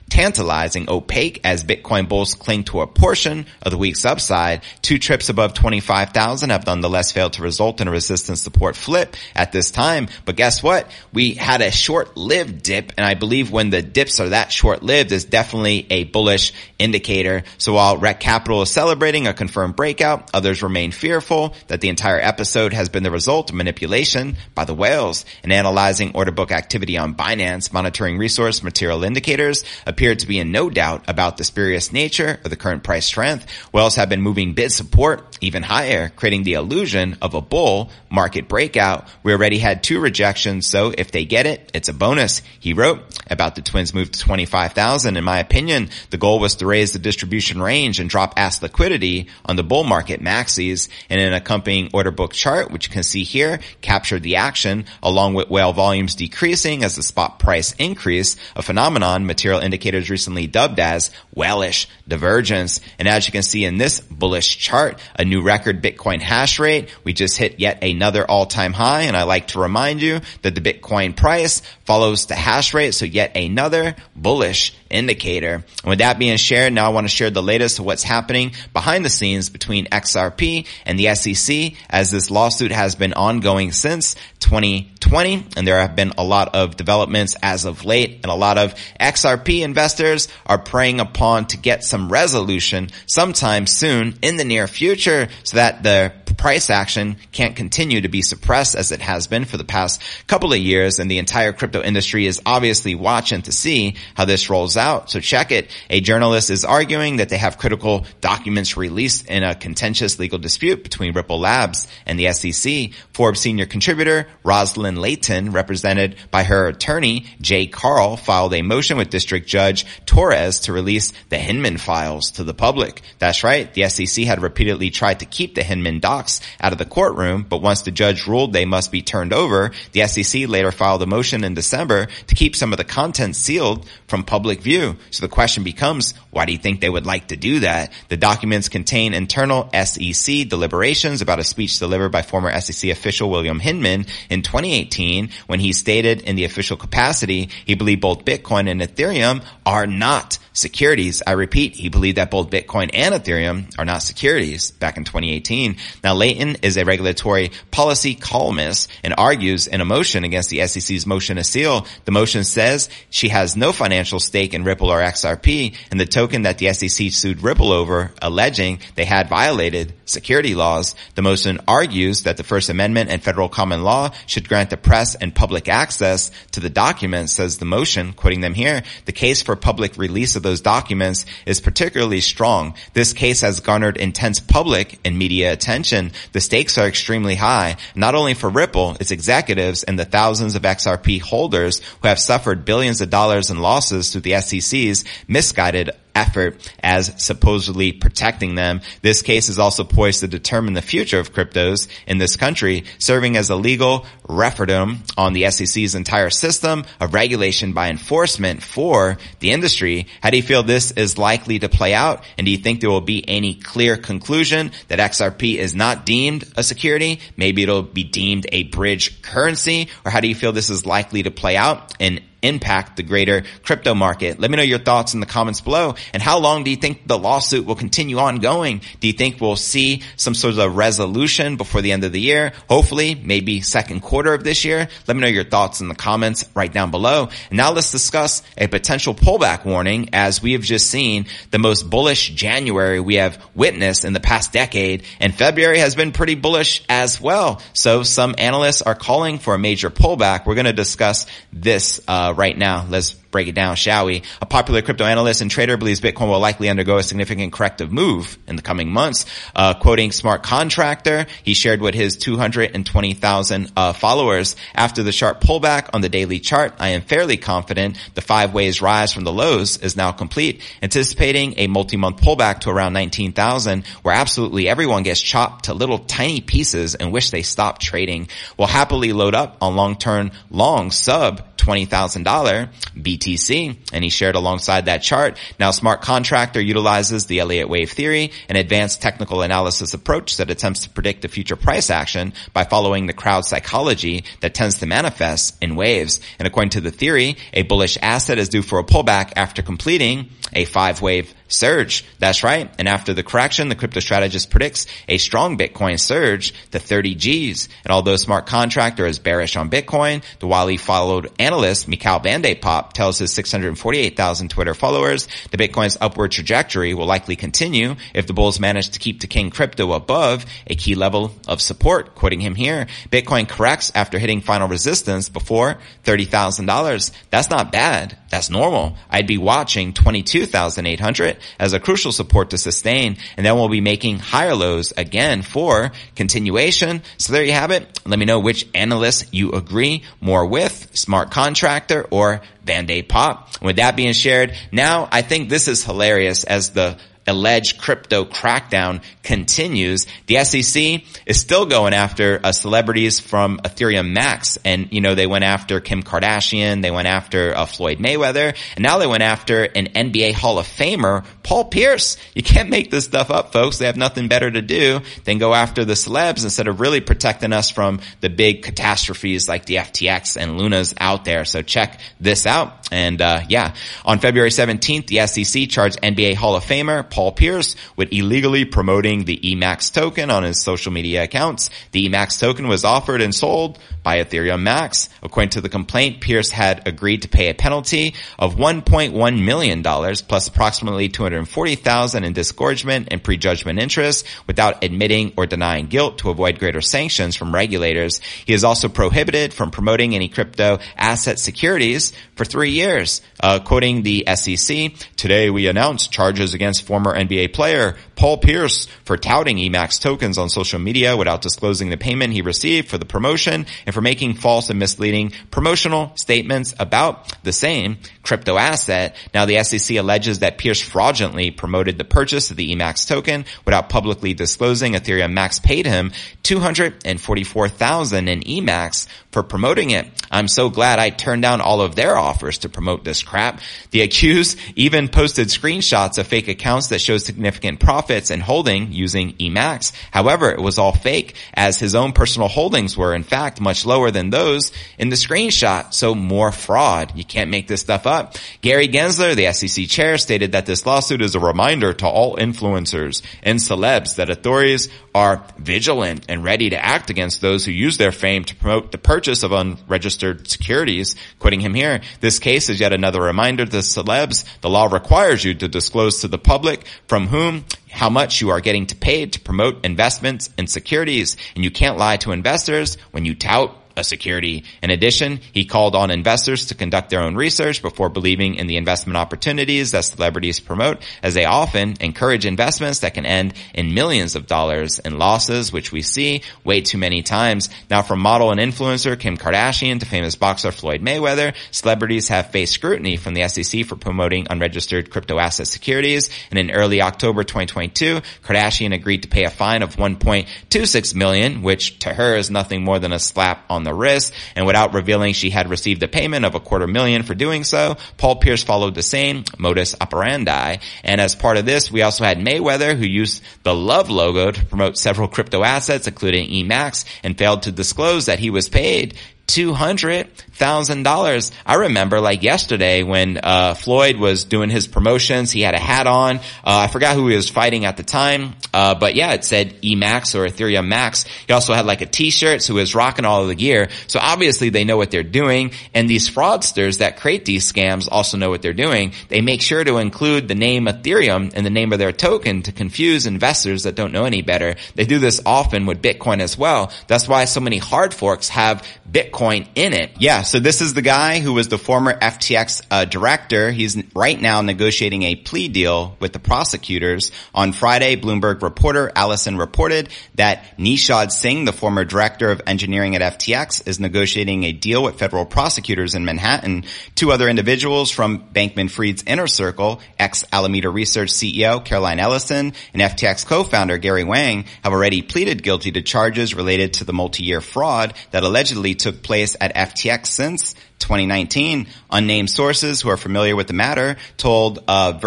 tantalizing 0.09 0.89
opaque 0.89 1.42
as 1.44 1.63
Bitcoin 1.63 2.07
bulls 2.07 2.33
cling 2.33 2.63
to 2.65 2.81
a 2.81 2.88
portion 2.88 3.45
of 3.62 3.71
the 3.71 3.77
week's 3.77 4.06
upside. 4.06 4.62
Two 4.81 4.98
trips 4.98 5.30
above 5.30 5.54
25,000 5.54 6.50
have 6.50 6.65
nonetheless 6.65 7.12
failed 7.12 7.33
to 7.33 7.42
result 7.42 7.81
in 7.81 7.88
a 7.88 7.92
resistance 7.92 8.42
support 8.42 8.75
flip 8.75 9.15
at 9.36 9.51
this 9.51 9.71
time. 9.71 10.07
But 10.25 10.36
guess 10.36 10.63
what? 10.63 10.89
We 11.13 11.33
had 11.33 11.62
a 11.62 11.71
short-lived 11.71 12.63
dip 12.63 12.94
and 12.98 13.06
I 13.06 13.13
believe 13.15 13.51
when 13.51 13.69
the 13.69 13.81
dips 13.81 14.19
are 14.19 14.30
that 14.30 14.51
short-lived 14.51 15.12
is 15.12 15.25
definitely 15.25 15.88
a 15.89 16.06
bullish 16.06 16.54
indicator. 16.80 17.44
So 17.57 17.74
while 17.74 17.98
Rekt 17.98 18.19
Capital 18.19 18.62
is 18.62 18.71
celebrating 18.71 19.27
a 19.27 19.33
confirmed 19.33 19.75
breakout, 19.75 20.30
others 20.33 20.63
remain 20.63 20.92
fearful 20.92 21.56
that 21.68 21.81
the 21.81 21.89
entire 21.89 22.19
episode 22.19 22.74
has 22.74 22.89
been 22.89 23.04
the 23.04 23.12
result 23.12 23.50
of 23.50 23.56
manipulation 23.56 24.38
by 24.56 24.65
the 24.65 24.74
whales 24.74 25.25
and 25.44 25.51
analyzing 25.51 26.12
order 26.15 26.31
book 26.31 26.51
activity 26.51 26.98
on 26.98 27.15
Binance, 27.15 27.74
monitoring 27.74 28.18
resource 28.18 28.63
material 28.63 29.04
indicators, 29.04 29.63
appeared 29.97 30.19
to 30.19 30.27
be 30.27 30.38
in 30.38 30.51
no 30.51 30.69
doubt 30.69 31.03
about 31.07 31.38
the 31.38 31.44
spurious 31.44 31.91
nature 31.91 32.39
of 32.44 32.51
the 32.51 32.55
current 32.55 32.83
price 32.83 33.03
strength. 33.03 33.47
Whales 33.73 33.95
have 33.95 34.09
been 34.09 34.21
moving 34.21 34.53
bid 34.53 34.71
support 34.71 35.35
even 35.41 35.63
higher, 35.63 36.09
creating 36.09 36.44
the 36.44 36.53
illusion 36.53 37.17
of 37.19 37.33
a 37.33 37.41
bull 37.41 37.89
market 38.07 38.47
breakout. 38.47 39.07
We 39.23 39.33
already 39.33 39.57
had 39.57 39.81
two 39.81 39.99
rejections, 39.99 40.67
so 40.67 40.94
if 40.95 41.09
they 41.09 41.25
get 41.25 41.47
it, 41.47 41.71
it's 41.73 41.89
a 41.89 41.94
bonus. 41.94 42.44
He 42.59 42.73
wrote 42.73 43.01
about 43.27 43.55
the 43.55 43.63
twins 43.63 43.91
move 43.91 44.11
to 44.11 44.19
25,000. 44.19 45.17
In 45.17 45.23
my 45.23 45.39
opinion, 45.39 45.89
the 46.11 46.17
goal 46.17 46.38
was 46.38 46.57
to 46.57 46.67
raise 46.67 46.91
the 46.91 46.99
distribution 46.99 47.59
range 47.59 47.99
and 47.99 48.07
drop 48.07 48.35
ask 48.38 48.61
liquidity 48.61 49.29
on 49.45 49.55
the 49.55 49.63
bull 49.63 49.83
market 49.83 50.21
maxis 50.21 50.89
and 51.09 51.19
an 51.19 51.33
accompanying 51.33 51.89
order 51.91 52.11
book 52.11 52.33
chart, 52.33 52.69
which 52.69 52.88
you 52.88 52.94
can 52.94 53.01
see 53.01 53.23
here, 53.23 53.59
captured 53.81 54.21
the 54.21 54.35
action 54.35 54.85
along 55.01 55.33
with 55.33 55.49
whale 55.49 55.73
volumes 55.73 56.13
decreasing 56.13 56.83
as 56.83 56.95
the 56.95 57.01
spot 57.01 57.39
price 57.39 57.73
increased, 57.79 58.38
a 58.55 58.61
phenomenon 58.61 59.25
material 59.25 59.59
indicators 59.59 59.86
indicators 59.87 60.09
recently 60.09 60.47
dubbed 60.47 60.79
as 60.79 61.11
whalish 61.35 61.87
divergence. 62.07 62.81
And 62.99 63.07
as 63.07 63.27
you 63.27 63.31
can 63.31 63.43
see 63.43 63.63
in 63.63 63.77
this 63.77 63.99
bullish 63.99 64.57
chart, 64.57 64.99
a 65.15 65.23
new 65.23 65.41
record 65.41 65.81
Bitcoin 65.81 66.19
hash 66.19 66.59
rate. 66.59 66.89
We 67.03 67.13
just 67.13 67.37
hit 67.37 67.59
yet 67.59 67.83
another 67.83 68.29
all-time 68.29 68.73
high. 68.73 69.03
And 69.03 69.15
I 69.15 69.23
like 69.23 69.47
to 69.49 69.59
remind 69.59 70.01
you 70.01 70.19
that 70.41 70.55
the 70.55 70.61
Bitcoin 70.61 71.15
price 71.15 71.61
follows 71.85 72.25
the 72.25 72.35
hash 72.35 72.73
rate. 72.73 72.93
So 72.93 73.05
yet 73.05 73.37
another 73.37 73.95
bullish 74.15 74.75
indicator. 74.89 75.55
And 75.55 75.85
with 75.85 75.99
that 75.99 76.19
being 76.19 76.37
shared, 76.37 76.73
now 76.73 76.85
I 76.85 76.89
want 76.89 77.05
to 77.05 77.15
share 77.15 77.29
the 77.29 77.43
latest 77.43 77.79
of 77.79 77.85
what's 77.85 78.03
happening 78.03 78.53
behind 78.73 79.05
the 79.05 79.09
scenes 79.09 79.49
between 79.49 79.85
XRP 79.85 80.67
and 80.85 80.99
the 80.99 81.13
SEC 81.15 81.73
as 81.89 82.11
this 82.11 82.31
lawsuit 82.31 82.71
has 82.71 82.95
been 82.95 83.13
ongoing 83.13 83.71
since 83.71 84.15
2020. 84.39 85.45
And 85.55 85.67
there 85.67 85.79
have 85.79 85.95
been 85.95 86.13
a 86.17 86.23
lot 86.23 86.55
of 86.55 86.75
developments 86.75 87.35
as 87.41 87.65
of 87.65 87.85
late 87.85 88.19
and 88.23 88.31
a 88.31 88.35
lot 88.35 88.57
of 88.57 88.75
XRP 88.99 89.61
investors 89.61 90.27
are 90.45 90.57
preying 90.57 90.99
upon 90.99 91.47
to 91.47 91.57
get 91.57 91.83
some 91.83 92.11
resolution 92.11 92.89
sometime 93.05 93.67
soon 93.67 94.17
in 94.21 94.37
the 94.37 94.45
near 94.45 94.67
future 94.67 95.29
so 95.43 95.57
that 95.57 95.83
the 95.83 96.13
price 96.37 96.69
action 96.69 97.17
can't 97.31 97.55
continue 97.55 98.01
to 98.01 98.07
be 98.07 98.21
suppressed 98.21 98.75
as 98.75 98.91
it 98.91 99.01
has 99.01 99.27
been 99.27 99.45
for 99.45 99.57
the 99.57 99.63
past 99.63 100.01
couple 100.27 100.53
of 100.53 100.59
years. 100.59 100.99
And 100.99 101.09
the 101.09 101.17
entire 101.17 101.51
crypto 101.51 101.81
industry 101.81 102.27
is 102.27 102.41
obviously 102.45 102.95
watching 102.95 103.41
to 103.43 103.51
see 103.51 103.95
how 104.13 104.25
this 104.25 104.49
rolls 104.49 104.77
out. 104.77 105.09
So 105.09 105.19
check 105.19 105.51
it. 105.51 105.69
A 105.89 105.99
journalist 105.99 106.49
is 106.49 106.63
arguing 106.63 107.17
that 107.17 107.29
they 107.29 107.37
have 107.37 107.57
critical 107.57 108.05
documents 108.21 108.77
released 108.77 109.27
in 109.27 109.43
a 109.43 109.55
contentious 109.55 110.19
legal 110.19 110.37
dispute 110.37 110.83
between 110.83 111.13
Ripple 111.13 111.39
Labs 111.39 111.87
and 112.05 112.19
the 112.19 112.31
SEC. 112.31 112.91
Forbes 113.13 113.41
senior 113.41 113.65
contributor 113.65 114.27
Roslyn 114.43 114.97
Layton, 114.97 115.51
represented 115.51 116.15
by 116.31 116.43
her 116.43 116.67
attorney 116.67 117.25
Jay 117.41 117.67
Carl, 117.67 118.17
filed 118.17 118.53
a 118.53 118.61
motion 118.61 118.97
with 118.97 119.09
District 119.09 119.47
Judge 119.47 119.85
Torres 120.05 120.61
to 120.61 120.73
release 120.73 121.13
the 121.29 121.37
Hinman 121.37 121.77
files 121.77 122.31
to 122.31 122.43
the 122.43 122.53
public. 122.53 123.01
That's 123.19 123.43
right. 123.43 123.73
The 123.73 123.89
SEC 123.89 124.25
had 124.25 124.41
repeatedly 124.41 124.89
tried 124.89 125.19
to 125.19 125.25
keep 125.25 125.55
the 125.55 125.63
Hinman 125.63 125.99
docs 125.99 126.26
out 126.62 126.71
of 126.71 126.77
the 126.77 126.85
courtroom, 126.85 127.45
but 127.47 127.62
once 127.62 127.81
the 127.81 127.91
judge 127.91 128.27
ruled 128.27 128.53
they 128.53 128.65
must 128.65 128.91
be 128.91 129.01
turned 129.01 129.33
over, 129.33 129.71
the 129.91 130.06
SEC 130.07 130.47
later 130.47 130.71
filed 130.71 131.01
a 131.01 131.06
motion 131.06 131.44
in 131.44 131.53
December 131.53 132.07
to 132.27 132.35
keep 132.35 132.56
some 132.56 132.71
of 132.74 132.77
the 132.77 132.83
content 132.83 133.35
sealed 133.35 133.88
from 134.07 134.24
public 134.24 134.62
view. 134.62 134.97
So 135.12 135.25
the 135.25 135.31
question 135.31 135.63
becomes, 135.63 136.13
why 136.31 136.45
do 136.45 136.51
you 136.51 136.57
think 136.57 136.81
they 136.81 136.89
would 136.89 137.06
like 137.06 137.27
to 137.29 137.35
do 137.38 137.62
that? 137.62 137.91
The 138.09 138.18
documents 138.18 138.69
contain 138.69 139.13
internal 139.13 139.69
SEC 139.74 140.47
deliberations 140.47 141.21
about 141.21 141.39
a 141.39 141.44
speech 141.44 141.79
delivered 141.79 142.12
by 142.12 142.21
former 142.21 142.57
SEC 142.59 142.89
official 142.91 143.30
William 143.30 143.59
Hinman 143.59 144.06
in 144.30 144.41
2018 144.41 145.30
when 145.47 145.59
he 145.59 145.73
stated 145.73 146.21
in 146.21 146.35
the 146.35 146.45
official 146.45 146.77
capacity 146.77 147.50
he 147.65 147.75
believed 147.75 148.01
both 148.01 148.25
Bitcoin 148.25 148.69
and 148.69 148.81
Ethereum 148.81 149.44
are 149.65 149.88
not 149.88 150.40
securities. 150.54 151.21
I 151.25 151.33
repeat, 151.33 151.75
he 151.75 151.90
believed 151.90 152.18
that 152.18 152.31
both 152.31 152.49
Bitcoin 152.49 152.90
and 152.94 153.13
Ethereum 153.13 153.78
are 153.78 153.85
not 153.85 154.01
securities 154.01 154.71
back 154.71 154.97
in 154.97 155.04
2018. 155.04 155.78
Now 156.04 156.16
Layton 156.18 156.57
is 156.62 156.78
a 156.78 156.86
regulatory 156.86 157.52
policy 157.71 158.16
columnist 158.16 158.90
and 159.04 159.14
argues 159.18 159.68
in 159.68 159.81
a 159.81 159.86
motion 159.86 160.24
against 160.24 160.50
the 160.50 160.66
SEC's 160.68 161.06
motion 161.06 161.38
to 161.38 161.44
seal. 161.44 161.86
The 162.06 162.12
motion 162.12 162.44
says 162.44 162.90
she 163.09 163.30
has 163.30 163.56
no 163.56 163.71
financial 163.71 164.19
stake 164.19 164.54
in 164.54 164.64
Ripple 164.64 164.92
or 164.92 165.00
XRP 165.00 165.76
and 165.92 166.00
the 166.00 166.06
token 166.06 166.44
that 166.44 166.57
the 166.57 166.74
SEC 166.74 167.12
sued 167.12 167.44
Ripple 167.44 167.71
over 167.71 168.12
alleging 168.21 168.80
they 168.95 169.06
had 169.06 169.30
violated 169.30 169.94
security 170.06 170.56
laws. 170.56 170.95
The 171.16 171.21
motion 171.21 171.59
argues 171.68 172.24
that 172.24 172.38
the 172.38 172.44
First 172.44 172.69
Amendment 172.69 173.09
and 173.09 173.21
federal 173.21 173.50
common 173.50 173.83
law 173.83 174.12
should 174.26 174.50
grant 174.50 174.69
the 174.69 174.78
press 174.78 175.16
and 175.16 175.36
public 175.36 175.69
access 175.69 176.31
to 176.54 176.59
the 176.59 176.69
documents, 176.69 177.33
says 177.33 177.57
the 177.57 177.66
motion, 177.66 178.14
quoting 178.14 178.42
them 178.42 178.54
here. 178.54 178.83
The 179.06 179.12
case 179.12 179.42
for 179.42 179.56
public 179.56 179.97
release 179.97 180.36
of 180.36 180.44
those 180.44 180.62
documents 180.62 181.26
is 181.45 181.62
particularly 181.62 182.21
strong. 182.21 182.76
This 182.94 183.14
case 183.14 183.42
has 183.42 183.59
garnered 183.59 183.97
intense 183.97 184.40
public 184.40 185.00
and 185.06 185.18
media 185.18 185.52
attention. 185.54 185.96
The 186.31 186.42
stakes 186.42 186.77
are 186.77 186.87
extremely 186.87 187.35
high, 187.35 187.77
not 187.95 188.16
only 188.16 188.33
for 188.33 188.49
Ripple, 188.49 188.97
its 188.99 189.11
executives, 189.11 189.83
and 189.83 189.97
the 189.97 190.06
thousands 190.06 190.56
of 190.56 190.61
XRP 190.61 191.21
holders 191.21 191.81
who 192.01 192.07
have 192.07 192.19
suffered 192.19 192.66
billions 192.66 193.01
of 193.01 193.09
dollars 193.09 193.49
in 193.49 193.61
losses 193.61 194.11
through 194.11 194.21
the 194.21 194.39
SEC's 194.42 195.04
misguided 195.27 195.92
effort 196.18 196.74
as 196.81 197.14
supposedly 197.24 197.92
protecting 197.94 198.56
them. 198.56 198.81
This 199.02 199.21
case 199.21 199.50
is 199.50 199.59
also 199.59 199.83
poised 199.83 200.21
to 200.21 200.28
determine 200.28 200.74
the 200.74 200.81
future 200.81 201.19
of 201.19 201.31
cryptos 201.31 201.88
in 202.07 202.18
this 202.18 202.36
country, 202.36 202.86
serving 202.97 203.38
as 203.38 203.50
a 203.50 203.56
legal 203.56 204.06
referendum 204.28 205.04
on 205.16 205.33
the 205.33 205.50
SEC's 205.52 205.95
entire 205.95 206.31
system 206.31 206.83
of 207.00 207.14
regulation 207.14 207.74
by 207.74 207.90
enforcement 207.90 208.64
for 208.64 209.18
the 209.40 209.52
industry. 209.52 210.07
How 210.21 210.31
do 210.31 210.38
you 210.38 210.44
feel 210.44 210.64
this 210.64 210.92
is 210.92 211.18
likely 211.18 211.59
to 211.59 211.69
play 211.69 211.94
out? 211.94 212.24
And 212.38 212.45
do 212.45 212.52
you 212.52 212.57
think 212.57 212.81
there 212.81 212.90
will 212.90 213.02
be 213.02 213.24
any 213.28 213.54
clear 213.54 213.95
conclusion 213.95 214.71
that 214.88 215.00
XRP 215.00 215.57
is 215.57 215.76
not 215.76 216.06
deemed 216.06 216.52
a 216.56 216.64
security? 216.64 217.19
Maybe 217.38 217.64
it'll 217.64 217.83
be 217.83 218.04
deemed 218.04 218.47
a 218.52 218.64
bridge 218.64 219.21
currency? 219.21 219.90
Or 220.04 220.12
how 220.12 220.19
do 220.19 220.28
you 220.28 220.36
feel 220.36 220.52
this 220.52 220.69
is 220.69 220.86
likely 220.86 221.24
to 221.24 221.31
play 221.31 221.56
out? 221.56 221.94
And 222.00 222.21
impact 222.47 222.97
the 222.97 223.04
greater 223.04 223.44
crypto 223.63 223.94
market? 223.94 224.39
Let 224.39 224.49
me 224.49 224.57
know 224.57 224.63
your 224.63 224.80
thoughts 224.80 225.13
in 225.13 225.19
the 225.19 225.25
comments 225.25 225.61
below. 225.61 225.95
And 226.13 226.23
how 226.23 226.39
long 226.39 226.63
do 226.63 226.71
you 226.71 226.77
think 226.77 227.07
the 227.07 227.18
lawsuit 227.18 227.66
will 227.66 227.75
continue 227.75 228.18
ongoing? 228.18 228.81
Do 228.99 229.07
you 229.07 229.13
think 229.13 229.39
we'll 229.39 229.56
see 229.56 230.04
some 230.16 230.33
sort 230.33 230.57
of 230.57 230.75
resolution 230.75 231.57
before 231.57 231.81
the 231.81 231.92
end 231.92 232.04
of 232.04 232.11
the 232.11 232.21
year? 232.21 232.54
Hopefully, 232.69 233.16
maybe 233.16 233.61
second 233.61 234.01
quarter 234.01 234.33
of 234.33 234.44
this 234.44 234.66
year. 234.66 234.87
Let 235.07 235.16
me 235.16 235.21
know 235.21 235.27
your 235.27 235.44
thoughts 235.44 235.81
in 235.81 235.87
the 235.87 235.95
comments 235.95 236.45
right 236.56 236.71
down 236.71 236.92
below. 236.92 237.30
And 237.49 237.57
now 237.57 237.71
let's 237.71 237.92
discuss 237.92 238.42
a 238.57 238.68
potential 238.68 239.13
pullback 239.13 239.66
warning 239.66 240.09
as 240.13 240.42
we 240.42 240.54
have 240.54 240.63
just 240.63 240.89
seen 240.89 241.25
the 241.51 241.59
most 241.59 241.89
bullish 241.89 242.30
January 242.30 242.99
we 242.99 243.16
have 243.16 243.44
witnessed 243.54 244.06
in 244.06 244.13
the 244.13 244.19
past 244.19 244.54
decade. 244.54 245.04
And 245.19 245.33
February 245.33 245.80
has 245.80 245.95
been 245.95 246.11
pretty 246.11 246.35
bullish 246.35 246.83
as 246.89 247.19
well. 247.19 247.61
So 247.73 248.04
some 248.04 248.35
analysts 248.37 248.81
are 248.81 248.95
calling 248.95 249.39
for 249.39 249.54
a 249.56 249.59
major 249.59 249.89
pullback. 249.89 250.45
We're 250.45 250.56
going 250.56 250.66
to 250.66 250.73
discuss 250.73 251.25
this, 251.51 252.01
uh, 252.07 252.33
right 252.37 252.57
now. 252.57 252.85
Let's 252.87 253.13
break 253.37 253.47
it 253.47 253.56
down, 253.56 253.75
shall 253.75 254.06
we? 254.06 254.23
A 254.41 254.45
popular 254.45 254.81
crypto 254.81 255.03
analyst 255.03 255.41
and 255.41 255.51
trader 255.51 255.77
believes 255.77 256.01
Bitcoin 256.01 256.29
will 256.29 256.39
likely 256.39 256.69
undergo 256.69 256.97
a 256.97 257.03
significant 257.03 257.51
corrective 257.53 257.91
move 257.91 258.37
in 258.47 258.56
the 258.56 258.61
coming 258.61 258.89
months. 258.89 259.25
Uh, 259.56 259.73
quoting 259.73 260.11
SmartContracter, 260.11 261.27
he 261.44 261.53
shared 261.53 261.81
with 261.81 261.94
his 261.94 262.17
220,000 262.17 263.71
uh, 263.75 263.94
followers 263.94 264.56
after 264.73 265.03
the 265.03 265.11
sharp 265.11 265.41
pullback 265.41 265.89
on 265.94 266.01
the 266.01 266.09
daily 266.09 266.39
chart. 266.39 266.73
I 266.79 266.89
am 266.89 267.01
fairly 267.01 267.37
confident 267.37 267.97
the 268.15 268.21
five 268.21 268.53
ways 268.53 268.81
rise 268.81 269.11
from 269.11 269.23
the 269.23 269.33
lows 269.33 269.77
is 269.77 269.97
now 269.97 270.11
complete, 270.11 270.61
anticipating 270.81 271.56
a 271.57 271.67
multi-month 271.67 272.21
pullback 272.21 272.61
to 272.61 272.69
around 272.69 272.94
19,000, 272.94 273.85
where 274.03 274.15
absolutely 274.15 274.69
everyone 274.69 275.03
gets 275.03 275.21
chopped 275.21 275.65
to 275.65 275.73
little 275.73 275.99
tiny 275.99 276.41
pieces 276.41 276.95
and 276.95 277.11
wish 277.11 277.31
they 277.31 277.41
stopped 277.41 277.81
trading. 277.81 278.29
Will 278.57 278.67
happily 278.67 279.13
load 279.13 279.35
up 279.35 279.57
on 279.61 279.75
long-term 279.75 280.31
long 280.49 280.91
sub 280.91 281.46
$20,000 281.68 282.69
BTC. 282.95 283.78
And 283.92 284.04
he 284.04 284.09
shared 284.09 284.36
alongside 284.36 284.86
that 284.86 285.02
chart. 285.02 285.38
Now 285.59 285.71
SmartContracter 285.71 286.66
utilizes 286.66 287.26
the 287.26 287.40
Elliott 287.40 287.69
wave 287.69 287.92
theory, 287.92 288.31
an 288.50 288.56
advanced 288.56 289.02
technical 289.02 289.42
analysis 289.42 289.94
approach 289.94 290.38
that 290.38 290.50
attempts 290.50 290.81
to 290.81 290.90
predict 290.90 291.21
the 291.21 291.28
future 291.28 291.56
price 291.56 291.90
action 291.90 292.33
by 292.54 292.64
following 292.64 293.06
the 293.06 293.14
crowd 293.14 293.45
psychology 293.45 294.24
that 294.42 294.54
tends 294.54 294.78
to 294.80 294.86
manifest 294.86 295.57
in 295.62 295.76
waves. 295.76 296.19
And 296.40 296.47
according 296.47 296.71
to 296.71 296.81
the 296.81 296.92
theory, 296.92 297.38
a 297.54 297.64
bullish 297.64 297.97
asset 298.02 298.38
is 298.38 298.50
due 298.50 298.62
for 298.62 298.80
a 298.80 298.83
pullback 298.83 299.33
after 299.36 299.62
completing 299.62 300.30
a 300.54 300.66
five 300.66 301.02
wave 301.02 301.33
surge. 301.47 302.06
That's 302.19 302.44
right. 302.44 302.71
And 302.77 302.87
after 302.87 303.13
the 303.13 303.23
correction, 303.23 303.69
the 303.69 303.75
crypto 303.75 303.99
strategist 303.99 304.49
predicts 304.49 304.85
a 305.07 305.18
strong 305.18 305.57
Bitcoin 305.57 305.99
surge 305.99 306.54
to 306.71 306.80
30 306.80 307.16
G's. 307.16 307.69
And 307.83 307.92
although 307.92 308.16
SmartContracter 308.16 309.07
is 309.07 309.19
bearish 309.19 309.56
on 309.56 309.69
Bitcoin, 309.69 310.23
the 310.39 310.47
widely 310.47 310.77
followed 310.77 311.31
analyst 311.39 311.89
Michaël 311.89 312.23
van 312.23 312.42
de 312.42 312.56
Poppe 312.56 312.94
tells 312.94 313.18
his 313.18 313.33
648,000 313.33 314.49
Twitter 314.49 314.73
followers 314.73 315.27
the 315.51 315.57
Bitcoin's 315.57 315.97
upward 315.99 316.31
trajectory 316.31 316.94
will 316.94 317.06
likely 317.06 317.35
continue 317.35 317.95
if 318.13 318.27
the 318.27 318.33
bulls 318.33 318.59
manage 318.59 318.89
to 318.89 318.99
keep 318.99 319.21
the 319.21 319.27
king 319.27 319.49
crypto 319.49 319.94
above 319.94 320.45
a 320.68 320.75
key 320.75 320.95
level 320.95 321.33
of 321.47 321.61
support. 321.61 322.16
Quoting 322.16 322.39
him 322.39 322.56
here, 322.56 322.87
Bitcoin 323.11 323.47
corrects 323.47 323.92
after 323.95 324.19
hitting 324.19 324.42
final 324.42 324.68
resistance 324.68 325.30
before 325.30 325.80
$30,000. 326.06 327.11
That's 327.30 327.49
not 327.49 327.71
bad. 327.71 328.18
That's 328.29 328.49
normal. 328.49 328.97
I'd 329.09 329.27
be 329.27 329.37
watching 329.37 329.93
22,800 329.93 331.37
as 331.59 331.73
a 331.73 331.79
crucial 331.79 332.11
support 332.11 332.49
to 332.49 332.57
sustain. 332.57 333.17
And 333.37 333.45
then 333.45 333.55
we'll 333.55 333.69
be 333.69 333.81
making 333.81 334.19
higher 334.19 334.55
lows 334.55 334.93
again 334.95 335.41
for 335.41 335.91
continuation. 336.15 337.01
So 337.17 337.33
there 337.33 337.43
you 337.43 337.53
have 337.53 337.71
it. 337.71 337.99
Let 338.05 338.19
me 338.19 338.25
know 338.25 338.39
which 338.39 338.67
analyst 338.75 339.33
you 339.33 339.51
agree 339.51 340.03
more 340.19 340.45
with, 340.45 340.91
SmartContracter 340.93 342.07
or 342.11 342.41
van 342.63 342.85
de 342.85 343.01
Poppe. 343.01 343.65
With 343.65 343.77
that 343.77 343.95
being 343.95 344.13
shared, 344.13 344.53
now 344.71 345.07
I 345.11 345.21
think 345.21 345.49
this 345.49 345.67
is 345.67 345.83
hilarious 345.83 346.43
as 346.43 346.71
the 346.71 346.97
alleged 347.27 347.77
crypto 347.77 348.25
crackdown 348.25 349.01
continues, 349.23 350.07
the 350.27 350.43
SEC 350.43 351.03
is 351.25 351.39
still 351.39 351.65
going 351.65 351.93
after 351.93 352.39
uh, 352.43 352.51
celebrities 352.51 353.19
from 353.19 353.59
Ethereum 353.59 354.11
Max. 354.11 354.57
And, 354.63 354.91
you 354.91 355.01
know, 355.01 355.15
they 355.15 355.27
went 355.27 355.43
after 355.43 355.79
Kim 355.79 356.01
Kardashian, 356.01 356.81
they 356.81 356.91
went 356.91 357.07
after 357.07 357.55
uh, 357.55 357.65
Floyd 357.65 357.99
Mayweather, 357.99 358.55
and 358.75 358.83
now 358.83 358.97
they 358.97 359.07
went 359.07 359.23
after 359.23 359.63
an 359.63 359.87
NBA 359.87 360.33
Hall 360.33 360.59
of 360.59 360.65
Famer, 360.65 361.25
Paul 361.43 361.65
Pierce. 361.65 362.17
You 362.33 362.43
can't 362.43 362.69
make 362.69 362.89
this 362.89 363.05
stuff 363.05 363.29
up, 363.29 363.51
folks. 363.51 363.77
They 363.77 363.85
have 363.85 363.97
nothing 363.97 364.27
better 364.27 364.49
to 364.49 364.61
do 364.61 365.01
than 365.25 365.37
go 365.37 365.53
after 365.53 365.85
the 365.85 365.93
celebs 365.93 366.43
instead 366.43 366.67
of 366.67 366.79
really 366.79 367.01
protecting 367.01 367.53
us 367.53 367.69
from 367.69 367.99
the 368.21 368.29
big 368.29 368.63
catastrophes 368.63 369.47
like 369.49 369.65
the 369.65 369.75
FTX 369.75 370.37
and 370.37 370.57
Lunas 370.57 370.93
out 370.99 371.25
there. 371.25 371.45
So 371.45 371.61
check 371.61 371.99
this 372.19 372.45
out. 372.45 372.87
And, 372.91 373.21
uh, 373.21 373.41
yeah, 373.49 373.75
on 374.05 374.19
February 374.19 374.49
17th, 374.49 375.07
the 375.07 375.27
SEC 375.27 375.69
charged 375.69 376.01
NBA 376.01 376.35
Hall 376.35 376.55
of 376.55 376.63
Famer 376.63 377.09
Paul 377.18 377.31
Pierce 377.31 377.76
with 377.95 378.14
illegally 378.14 378.64
promoting 378.64 379.26
the 379.26 379.40
EMAX 379.40 379.92
token 379.92 380.30
on 380.30 380.44
his 380.44 380.62
social 380.62 380.92
media 380.92 381.24
accounts. 381.24 381.71
The 381.92 382.07
EMAX 382.07 382.40
token 382.40 382.68
was 382.68 382.86
offered 382.86 383.21
and 383.21 383.33
sold 383.33 383.80
by 384.04 384.24
Ethereum 384.24 384.62
Max. 384.62 385.09
According 385.24 385.50
to 385.50 385.62
the 385.62 385.68
complaint, 385.68 386.21
Pierce 386.21 386.52
had 386.52 386.88
agreed 386.88 387.24
to 387.24 387.28
pay 387.28 387.50
a 387.50 387.56
penalty 387.56 388.14
of 388.38 388.56
$1.1 388.56 389.44
million 389.44 389.81
plus 389.81 390.47
approximately 390.47 391.09
240,000 391.09 392.24
in 392.24 392.33
disgorgement 392.33 393.07
and 393.09 393.24
prejudgment 393.24 393.80
interest 393.80 394.26
without 394.45 394.83
admitting 394.83 395.33
or 395.36 395.47
denying 395.47 395.88
guilt 395.88 396.19
to 396.19 396.30
avoid 396.30 396.59
greater 396.59 396.81
sanctions 396.81 397.36
from 397.36 397.52
regulators. 397.52 398.19
He 398.45 398.54
is 398.54 398.64
also 398.64 398.90
prohibited 398.90 399.56
from 399.56 399.71
promoting 399.71 400.14
any 400.14 400.30
crypto 400.30 400.78
asset 400.95 401.40
securities 401.40 402.14
for 402.36 402.45
three 402.45 402.69
years. 402.69 403.24
Uh, 403.40 403.57
quoting 403.59 404.04
the 404.04 404.24
SEC, 404.36 404.92
today 405.16 405.50
we 405.50 405.68
announced 405.68 406.12
charges 406.12 406.54
against 406.54 406.86
former 406.86 407.06
former 407.07 407.26
NBA 407.26 407.54
player 407.54 407.95
Paul 408.18 408.40
Pierce 408.40 408.88
for 409.06 409.16
touting 409.16 409.57
Emax 409.57 410.02
tokens 410.02 410.38
on 410.38 410.50
social 410.50 410.80
media 410.80 411.16
without 411.16 411.42
disclosing 411.42 411.90
the 411.90 411.97
payment 411.97 412.33
he 412.33 412.42
received 412.42 412.90
for 412.90 412.97
the 412.97 413.06
promotion 413.06 413.68
and 413.86 413.94
for 413.94 414.02
making 414.02 414.33
false 414.33 414.69
and 414.69 414.80
misleading 414.80 415.31
promotional 415.52 416.12
statements 416.16 416.74
about 416.80 417.31
the 417.44 417.54
same 417.54 418.00
crypto 418.24 418.57
asset. 418.57 419.16
Now 419.33 419.45
the 419.45 419.64
SEC 419.64 419.95
alleges 419.97 420.40
that 420.40 420.57
Pierce 420.57 420.81
fraudulently 420.81 421.52
promoted 421.52 421.97
the 421.97 422.04
purchase 422.04 422.52
of 422.52 422.57
the 422.57 422.76
Emax 422.76 423.07
token 423.07 423.45
without 423.64 423.88
publicly 423.90 424.33
disclosing 424.33 424.94
Ethereum 424.94 425.31
Max 425.31 425.59
paid 425.59 425.86
him 425.86 426.12
244,000 426.44 428.28
in 428.28 428.42
Emax 428.42 429.07
for 429.31 429.44
promoting 429.44 429.92
it. 429.92 430.07
I'm 430.31 430.47
so 430.47 430.69
glad 430.69 430.97
I 430.97 431.12
turned 431.12 431.44
down 431.44 431.62
all 431.62 431.81
of 431.81 431.95
their 431.95 432.18
offers 432.18 432.59
to 432.59 432.69
promote 432.69 433.04
this 433.04 433.21
crap. 433.21 433.62
The 433.92 434.02
accused 434.02 434.57
even 434.76 435.09
posted 435.09 435.50
screenshots 435.50 436.18
of 436.18 436.28
fake 436.28 436.47
accounts 436.47 436.88
that 436.88 437.02
showed 437.02 437.19
significant 437.19 437.80
profits 438.07 438.30
and 438.30 438.42
holding 438.42 438.94
using 438.94 439.33
Emax. 439.33 439.92
However, 440.11 440.49
it 440.49 440.61
was 440.61 440.78
all 440.78 440.94
fake 440.94 441.35
as 441.54 441.78
his 441.78 441.94
own 441.94 442.14
personal 442.14 442.47
holdings 442.47 442.95
were 442.95 443.14
in 443.14 443.23
fact 443.23 443.59
much 443.59 443.85
lower 443.85 444.11
than 444.11 444.30
those 444.30 444.71
in 444.97 445.09
the 445.09 445.18
screenshot. 445.18 445.94
So 445.94 446.16
more 446.16 446.54
fraud. 446.54 447.18
You 447.18 447.26
can't 447.26 447.52
make 447.52 447.68
this 447.68 447.81
stuff 447.81 448.07
up. 448.07 448.37
Gary 448.61 448.87
Gensler, 448.87 449.35
the 449.35 449.52
SEC 449.52 449.87
chair, 449.87 450.18
stated 450.18 450.54
that 450.54 450.66
this 450.66 450.85
lawsuit 450.85 451.21
is 451.21 451.35
a 451.35 451.40
reminder 451.40 451.92
to 451.95 452.07
all 452.07 452.37
influencers 452.37 453.21
and 453.44 453.59
celebs 453.59 454.16
that 454.16 454.30
authorities 454.30 454.87
are 455.14 455.44
vigilant 455.57 456.26
and 456.30 456.44
ready 456.44 456.69
to 456.69 456.85
act 456.85 457.09
against 457.09 457.42
those 457.42 457.66
who 457.66 457.71
use 457.71 457.97
their 457.97 458.11
fame 458.11 458.44
to 458.45 458.56
promote 458.56 458.92
the 458.92 458.97
purchase 458.97 459.44
of 459.44 459.52
unregistered 459.52 460.47
securities. 460.47 461.16
Quoting 461.40 461.59
him 461.59 461.73
here, 461.73 461.99
this 462.21 462.40
case 462.40 462.69
is 462.69 462.80
yet 462.80 462.94
another 462.94 463.21
reminder 463.21 463.66
to 463.66 463.78
celebs 463.78 464.45
the 464.61 464.69
law 464.69 464.85
requires 464.85 465.44
you 465.44 465.56
to 465.56 465.68
disclose 465.68 466.21
to 466.21 466.28
the 466.28 466.37
public 466.37 466.85
from 467.07 467.28
whom 467.28 467.66
how 467.97 468.11
much 468.11 468.42
you 468.42 468.49
are 468.49 468.61
getting 468.61 468.85
to 468.85 468.95
paid 468.95 469.33
to 469.33 469.39
promote 469.39 469.83
investments 469.83 470.51
and 470.56 470.69
securities. 470.69 471.35
And 471.56 471.63
you 471.63 471.71
can't 471.71 471.97
lie 471.97 472.18
to 472.18 472.31
investors 472.31 472.95
when 473.09 473.25
you 473.25 473.33
tout 473.33 473.75
a 473.97 474.04
security. 474.04 474.63
In 474.81 474.89
addition, 474.89 475.39
he 475.51 475.66
called 475.66 475.95
on 475.95 476.11
investors 476.11 476.68
to 476.68 476.75
conduct 476.75 477.09
their 477.09 477.23
own 477.23 477.35
research 477.35 477.81
before 477.81 478.09
believing 478.09 478.56
in 478.56 478.68
the 478.68 478.77
investment 478.77 479.18
opportunities 479.18 479.92
that 479.92 480.06
celebrities 480.06 480.59
promote, 480.59 481.01
as 481.23 481.33
they 481.33 481.45
often 481.45 481.95
encourage 481.99 482.45
investments 482.45 482.99
that 482.99 483.13
can 483.13 483.25
end 483.25 483.54
in 483.73 483.94
millions 483.94 484.35
of 484.35 484.47
dollars 484.47 484.99
in 484.99 485.18
losses, 485.18 485.73
which 485.73 485.92
we 485.92 486.01
see 486.01 486.44
way 486.63 486.81
too 486.81 486.97
many 486.97 487.23
times. 487.23 487.69
Now 487.89 488.01
from 488.01 488.19
model 488.19 488.51
and 488.51 488.59
influencer 488.59 489.19
Kim 489.19 489.37
Kardashian 489.37 489.99
to 489.99 490.06
famous 490.06 490.35
boxer 490.35 490.71
Floyd 490.71 491.01
Mayweather, 491.01 491.56
celebrities 491.71 492.27
have 492.30 492.51
faced 492.51 492.73
scrutiny 492.73 493.18
from 493.18 493.33
the 493.33 493.47
SEC 493.47 493.85
for 493.85 493.95
promoting 493.95 494.47
unregistered 494.49 495.09
crypto 495.09 495.39
asset 495.39 495.68
securities. 495.68 496.30
And 496.51 496.59
in 496.59 496.71
early 496.71 497.01
October 497.01 497.44
2022, 497.44 498.21
Kardashian 498.44 498.94
agreed 498.94 499.23
to 499.23 499.27
pay 499.27 499.45
a 499.45 499.49
fine 499.49 499.81
of 499.81 499.95
1.26 499.95 501.16
million, 501.16 501.61
which 501.61 501.99
to 501.99 502.13
her 502.13 502.35
is 502.35 502.51
nothing 502.51 502.83
more 502.83 502.99
than 502.99 503.13
a 503.13 503.19
slap 503.19 503.66
on 503.69 503.83
the 503.87 503.94
wrist. 503.94 504.33
And 504.56 504.67
without 504.67 504.94
revealing 504.94 505.33
she 505.33 505.49
had 505.49 505.69
received 505.69 506.03
a 506.03 506.07
payment 506.07 506.45
of 506.45 506.53
a 506.53 506.59
quarter 506.59 506.87
million 506.87 507.23
for 507.23 507.33
doing 507.33 507.63
so, 507.63 507.97
Paul 508.17 508.35
Pierce 508.35 508.63
followed 508.63 508.94
the 508.94 509.01
same 509.01 509.44
modus 509.57 509.95
operandi. 509.99 510.77
And 511.03 511.21
as 511.21 511.35
part 511.35 511.57
of 511.57 511.65
this, 511.65 511.91
we 511.91 512.01
also 512.01 512.23
had 512.23 512.38
Mayweather 512.38 512.95
who 512.97 513.06
used 513.06 513.41
the 513.63 513.73
love 513.73 514.10
logo 514.10 514.51
to 514.51 514.65
promote 514.65 514.97
several 514.97 515.27
crypto 515.27 515.63
assets, 515.63 516.08
including 516.08 516.49
EMAX, 516.49 517.06
and 517.23 517.38
failed 517.38 517.63
to 517.63 517.71
disclose 517.71 518.27
that 518.27 518.39
he 518.39 518.49
was 518.49 518.69
paid 518.69 519.17
$200,000. 519.47 521.51
I 521.65 521.75
remember 521.75 522.19
like 522.19 522.43
yesterday 522.43 523.04
when, 523.04 523.39
uh, 523.41 523.75
Floyd 523.75 524.17
was 524.17 524.43
doing 524.43 524.69
his 524.69 524.88
promotions, 524.88 525.51
he 525.51 525.62
had 525.62 525.73
a 525.73 525.80
hat 525.80 526.06
on. 526.06 526.38
Uh, 526.38 526.41
I 526.65 526.88
forgot 526.88 527.15
who 527.15 527.30
he 527.30 527.38
was 527.38 527.49
fighting 527.49 527.86
at 527.86 527.95
the 527.95 528.04
time. 528.04 528.56
Uh, 528.73 528.95
but 528.95 529.15
yeah, 529.15 529.32
it 529.32 529.45
said 529.45 529.82
EMAX 529.82 530.36
or 530.36 530.45
Ethereum 530.45 530.88
Max. 530.88 531.23
He 531.47 531.54
also 531.54 531.73
had 531.73 531.86
like 531.86 532.01
a 532.01 532.06
t-shirt, 532.06 532.62
so 532.62 532.73
he 532.73 532.82
was 532.82 532.93
rocking 532.93 533.23
all 533.23 533.43
of 533.43 533.47
the 533.47 533.56
gear. 533.56 533.88
So 534.08 534.19
obviously 534.21 534.67
they 534.69 534.84
know 534.84 534.97
what 534.97 535.12
they're 535.12 535.23
doing. 535.23 535.71
And 535.93 536.10
these 536.10 536.30
fraudsters 536.30 536.97
that 536.97 537.15
create 537.17 537.45
these 537.45 537.71
scams 537.71 538.10
also 538.12 538.36
know 538.36 538.49
what 538.49 538.62
they're 538.62 538.73
doing. 538.73 539.13
They 539.30 539.39
make 539.39 539.62
sure 539.62 539.82
to 539.82 539.95
include 539.97 540.49
the 540.49 540.56
name 540.56 540.88
Ethereum 540.88 541.54
and 541.56 541.65
the 541.65 541.69
name 541.69 541.93
of 541.93 541.99
their 541.99 542.12
token 542.12 542.63
to 542.63 542.73
confuse 542.73 543.25
investors 543.25 543.84
that 543.84 543.95
don't 543.95 544.12
know 544.12 544.25
any 544.25 544.41
better. 544.41 544.75
They 544.95 545.06
do 545.06 545.19
this 545.19 545.39
often 545.45 545.86
with 545.86 546.01
Bitcoin 546.01 546.41
as 546.41 546.58
well. 546.58 546.91
That's 547.08 547.30
why 547.30 547.45
so 547.45 547.62
many 547.62 547.77
hard 547.77 548.13
forks 548.13 548.49
have 548.49 548.86
Bitcoin 549.10 549.37
in 549.39 549.93
it. 549.93 550.12
Yeah, 550.19 550.41
so 550.41 550.60
this 550.60 550.82
is 550.82 550.95
the 550.95 551.03
guy 551.03 551.39
who 551.39 551.53
was 551.53 551.67
the 551.67 551.77
former 551.77 552.12
FTX 552.12 552.82
uh, 552.89 553.06
director. 553.06 553.69
He's 553.71 553.95
right 554.15 554.39
now 554.39 554.62
negotiating 554.62 555.23
a 555.23 555.36
plea 555.36 555.67
deal 555.67 556.17
with 556.19 556.34
the 556.34 556.39
prosecutors. 556.39 557.32
On 557.53 557.71
Friday, 557.71 558.15
Bloomberg 558.15 558.63
reporter 558.63 559.12
Allison 559.15 559.58
reported 559.58 560.10
that 560.36 560.63
Nishad 560.79 561.32
Singh, 561.32 561.65
the 561.65 561.71
former 561.71 562.03
director 562.03 562.49
of 562.49 562.63
engineering 562.65 563.15
at 563.15 563.38
FTX, 563.38 563.88
is 563.88 563.99
negotiating 563.99 564.63
a 564.63 564.71
deal 564.71 565.03
with 565.03 565.19
federal 565.19 565.45
prosecutors 565.45 566.15
in 566.15 566.25
Manhattan. 566.25 566.86
Two 567.13 567.32
other 567.32 567.47
individuals 567.47 568.10
from 568.10 568.39
Bankman-Fried's 568.51 569.23
inner 569.27 569.47
circle, 569.47 570.01
ex-Alameda 570.17 570.89
Research 570.89 571.29
CEO 571.29 571.86
Caroline 571.86 572.19
Ellison 572.19 572.73
and 572.93 573.01
FTX 573.01 573.45
co-founder 573.45 573.99
Gary 573.99 574.23
Wang 574.23 574.65
have 574.84 574.93
already 574.93 575.21
pleaded 575.21 575.62
guilty 575.62 575.91
to 575.91 576.01
charges 576.01 576.56
related 576.56 576.93
to 576.93 577.03
the 577.06 577.13
multi-year 577.13 577.62
fraud 577.62 578.15
that 578.32 578.43
allegedly 578.43 578.95
took 578.95 579.26
place 579.27 579.55
at 579.62 579.75
FTX 579.75 580.27
since 580.27 580.73
2019. 580.99 581.88
Unnamed 582.10 582.49
sources 582.49 583.01
who 583.01 583.10
are 583.10 583.17
familiar 583.17 583.55
with 583.55 583.67
the 583.67 583.73
matter 583.73 584.15
told 584.38 584.84
uh, 584.88 585.19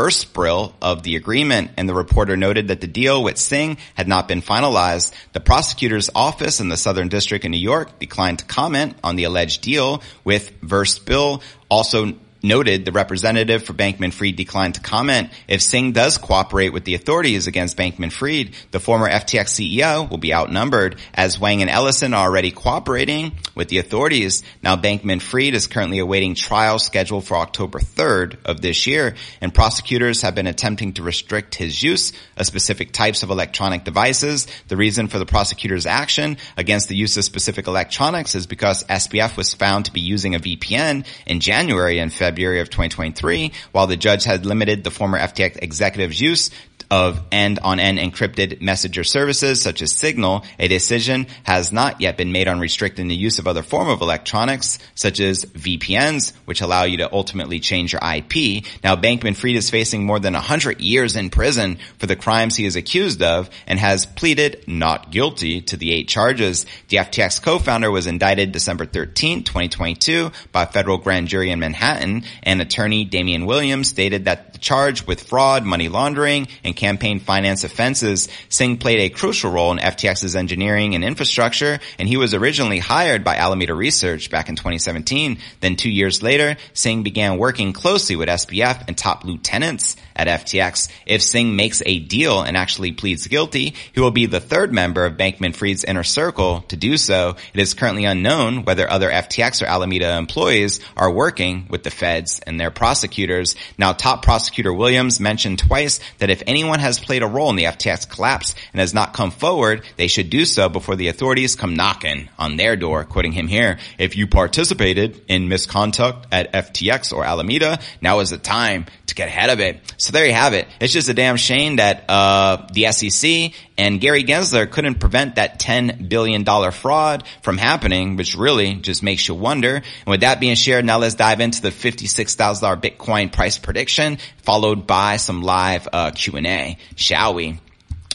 of 0.83 1.03
the 1.03 1.17
agreement, 1.17 1.71
and 1.77 1.89
the 1.89 1.95
reporter 1.95 2.37
noted 2.37 2.69
that 2.69 2.81
the 2.81 2.87
deal 2.87 3.23
with 3.23 3.39
Singh 3.39 3.77
had 3.95 4.09
not 4.09 4.27
been 4.27 4.43
finalized. 4.43 5.13
The 5.33 5.41
prosecutor's 5.41 6.11
office 6.15 6.61
in 6.61 6.69
the 6.69 6.77
Southern 6.77 7.09
District 7.09 7.45
in 7.45 7.53
New 7.53 7.59
York 7.59 7.99
declined 7.99 8.41
to 8.41 8.45
comment 8.47 8.97
on 9.05 9.17
the 9.17 9.25
alleged 9.25 9.63
deal 9.63 10.03
with 10.25 10.61
Verspill. 10.61 11.43
Also 11.69 12.15
noted, 12.43 12.85
the 12.85 12.93
representative 12.93 13.65
for 13.65 13.73
Bankman-Fried 13.73 14.37
declined 14.37 14.75
to 14.75 14.81
comment. 14.81 15.31
If 15.47 15.63
Singh 15.63 15.93
does 15.93 16.19
cooperate 16.19 16.73
with 16.73 16.85
the 16.85 16.95
authorities 16.95 17.47
against 17.47 17.77
Bankman-Fried, 17.77 18.55
the 18.71 18.81
former 18.81 19.09
FTX 19.09 19.77
CEO 19.77 20.09
will 20.09 20.19
be 20.19 20.33
outnumbered 20.33 20.97
as 21.13 21.39
Wang 21.39 21.61
and 21.61 21.71
Ellison 21.71 22.15
are 22.15 22.27
already 22.27 22.51
cooperating 22.51 23.33
with 23.55 23.69
the 23.69 23.79
authorities. 23.79 24.43
Now 24.63 24.77
Bankman-Fried 24.77 25.55
is 25.55 25.67
currently 25.67 25.99
awaiting 25.99 26.35
trial 26.35 26.79
scheduled 26.79 27.27
for 27.27 27.37
October 27.37 27.79
3rd 27.79 28.39
of 28.47 28.61
this 28.61 28.87
year 28.87 29.17
and 29.41 29.53
prosecutors 29.53 30.23
have 30.23 30.35
been 30.35 30.47
attempting 30.47 30.95
to 30.95 31.03
restrict 31.03 31.55
his 31.55 31.83
use 31.83 32.13
of 32.37 32.47
specific 32.47 32.93
types 32.93 33.23
of 33.23 33.31
electronic 33.31 33.85
devices. 33.85 34.47
The 34.69 34.77
reason 34.77 35.09
for 35.09 35.19
the 35.19 35.27
prosecutor's 35.27 35.87
action 35.87 36.39
against 36.57 36.89
the 36.89 36.97
use 36.97 37.17
of 37.17 37.25
specific 37.25 37.67
electronics 37.67 38.35
is 38.35 38.47
because 38.47 38.85
SBF 38.85 39.37
was 39.37 39.53
found 39.53 39.85
to 39.85 39.93
be 39.93 40.01
using 40.01 40.35
a 40.35 40.41
VPN 40.41 41.05
in 41.27 41.41
January 41.41 41.99
and 41.99 42.11
February 42.13 42.30
February 42.31 42.61
of 42.61 42.71
2023, 42.71 43.51
while 43.73 43.89
the 43.89 43.97
judge 43.97 44.23
had 44.23 44.47
limited 44.47 44.85
the 44.85 44.91
former 44.93 45.19
FTX 45.19 45.59
executive's 45.61 46.21
use 46.21 46.51
of 46.91 47.23
end-on-end 47.31 47.99
encrypted 47.99 48.61
messenger 48.61 49.05
services 49.05 49.63
such 49.63 49.81
as 49.81 49.95
Signal, 49.95 50.45
a 50.59 50.67
decision 50.67 51.27
has 51.45 51.73
not 51.73 52.01
yet 52.01 52.17
been 52.17 52.33
made 52.33 52.49
on 52.49 52.59
restricting 52.59 53.07
the 53.07 53.15
use 53.15 53.39
of 53.39 53.47
other 53.47 53.63
form 53.63 53.89
of 53.89 54.01
electronics 54.01 54.79
such 54.95 55.21
as 55.21 55.45
VPNs, 55.45 56.33
which 56.47 56.61
allow 56.61 56.85
you 56.85 56.99
to 56.99 57.13
ultimately 57.13 57.61
change 57.61 57.93
your 57.93 58.03
IP. 58.03 58.65
Now 58.83 58.97
Bankman-Fried 58.97 59.57
is 59.57 59.71
facing 59.71 60.05
more 60.05 60.19
than 60.19 60.33
100 60.33 60.81
years 60.81 61.15
in 61.15 61.31
prison 61.31 61.79
for 61.99 62.07
the 62.07 62.17
crimes 62.17 62.57
he 62.57 62.65
is 62.65 62.77
accused 62.77 63.23
of 63.23 63.51
and 63.67 63.79
has 63.79 64.07
pleaded 64.07 64.65
not 64.67 65.13
guilty 65.13 65.61
to 65.63 65.77
the 65.77 65.93
eight 65.93 66.09
charges. 66.09 66.67
The 66.89 66.97
FTX 66.97 67.41
co-founder 67.43 67.91
was 67.91 68.07
indicted 68.07 68.53
December 68.53 68.87
13, 68.87 69.45
2022 69.45 70.33
by 70.51 70.65
a 70.65 70.67
federal 70.67 70.99
grand 70.99 71.29
jury 71.29 71.51
in 71.51 71.61
Manhattan 71.61 72.25
and 72.43 72.61
attorney 72.61 73.05
Damian 73.05 73.47
Williams 73.47 73.89
stated 73.89 74.25
that 74.25 74.50
the 74.61 74.65
charge 74.65 75.07
with 75.07 75.23
fraud, 75.23 75.65
money 75.65 75.89
laundering, 75.89 76.47
and 76.65 76.77
campaign 76.77 77.21
finance 77.21 77.65
offenses, 77.65 78.29
Singh 78.49 78.77
played 78.77 79.01
a 79.01 79.15
crucial 79.15 79.51
role 79.51 79.73
in 79.73 79.79
FTX's 79.79 80.37
engineering 80.37 80.95
and 80.95 81.05
infrastructure, 81.05 81.81
and 81.99 82.09
he 82.09 82.17
was 82.17 82.35
originally 82.35 82.79
hired 82.79 83.25
by 83.25 83.37
Alameda 83.37 83.75
Research 83.75 84.31
back 84.31 84.49
in 84.49 84.57
2017. 84.57 85.39
Then 85.61 85.77
two 85.77 85.91
years 85.91 86.23
later, 86.23 86.57
Singh 86.75 87.03
began 87.03 87.39
working 87.39 87.73
closely 87.73 88.17
with 88.17 88.29
SBF 88.29 88.85
and 88.87 88.97
top 88.97 89.25
lieutenants 89.25 89.97
at 90.15 90.27
FTX. 90.27 90.89
If 91.07 91.23
Singh 91.23 91.57
makes 91.57 91.83
a 91.85 91.99
deal 91.99 92.43
and 92.43 92.57
actually 92.57 92.93
pleads 92.93 93.27
guilty, 93.27 93.75
he 93.93 94.01
will 94.01 94.11
be 94.11 94.27
the 94.27 94.41
third 94.41 94.73
member 94.73 95.05
of 95.05 95.17
Bankman-Fried's 95.17 95.85
inner 95.85 96.03
circle 96.03 96.63
to 96.69 96.77
do 96.77 96.97
so. 96.97 97.37
It 97.55 97.61
is 97.61 97.75
currently 97.75 98.05
unknown 98.05 98.65
whether 98.65 98.91
other 98.91 99.11
FTX 99.11 99.63
or 99.63 99.67
Alameda 99.67 100.17
employees 100.17 100.81
are 100.97 101.11
working 101.11 101.67
with 101.69 101.83
the 101.83 101.91
feds 101.91 102.41
and 102.41 102.59
their 102.59 102.71
prosecutors. 102.71 103.57
Now, 103.79 103.93
top 103.93 104.23
prosecutor 104.23 104.73
Williams 104.73 105.21
mentioned 105.21 105.59
twice 105.59 106.01
that 106.19 106.31
if 106.31 106.43
anyone 106.47 106.81
has 106.81 106.99
played 106.99 107.23
a 107.23 107.27
role 107.27 107.51
in 107.51 107.57
the 107.57 107.65
FTX 107.65 108.09
collapse 108.09 108.55
and 108.73 108.81
has 108.81 108.95
not 108.95 109.13
come 109.13 109.31
forward, 109.31 109.85
they 109.97 110.09
should 110.09 110.31
do 110.31 110.45
so 110.45 110.69
before 110.69 110.97
the 110.97 111.09
authorities 111.09 111.57
come 111.57 111.75
knocking 111.75 112.29
on 112.39 112.57
their 112.57 112.77
door, 112.77 113.05
quoting 113.05 113.33
him 113.33 113.49
here. 113.49 113.79
If 113.99 114.17
you 114.17 114.27
participated 114.27 115.23
in 115.29 115.49
misconduct 115.49 116.27
at 116.33 116.53
FTX 116.53 117.13
or 117.13 117.25
Alameda, 117.25 117.81
now 118.01 118.21
is 118.21 118.31
the 118.31 118.39
time 118.39 118.87
to 119.07 119.15
get 119.15 119.29
ahead 119.29 119.51
of 119.51 119.61
it. 119.61 119.81
So 120.01 120.13
there 120.13 120.25
you 120.25 120.33
have 120.33 120.55
it. 120.55 120.67
It's 120.81 120.95
just 120.95 121.11
a 121.11 121.15
damn 121.15 121.37
shame 121.37 121.77
that, 121.77 122.09
uh, 122.09 122.67
the 122.73 122.91
SEC 122.91 123.53
and 123.77 124.01
Gary 124.01 124.25
Gensler 124.25 124.71
couldn't 124.71 124.95
prevent 124.95 125.35
that 125.35 125.61
$10 125.61 126.09
billion 126.09 126.43
fraud 126.73 127.25
from 127.43 127.59
happening, 127.59 128.17
which 128.17 128.35
really 128.35 128.77
just 128.77 129.03
makes 129.03 129.29
you 129.29 129.35
wonder. 129.35 129.75
And 129.75 130.07
with 130.07 130.23
that 130.23 130.41
being 130.41 130.55
shared, 130.55 130.87
now 130.87 130.97
let's 130.97 131.17
dive 131.17 131.41
into 131.41 131.61
the 131.61 131.69
$56,000 131.69 132.81
Bitcoin 132.81 133.31
price 133.31 133.59
prediction, 133.59 134.17
followed 134.39 134.87
by 134.87 135.19
some 135.19 135.43
live, 135.43 135.87
uh, 135.93 136.13
Q&A, 136.13 136.79
shall 136.97 137.35
we? 137.35 137.61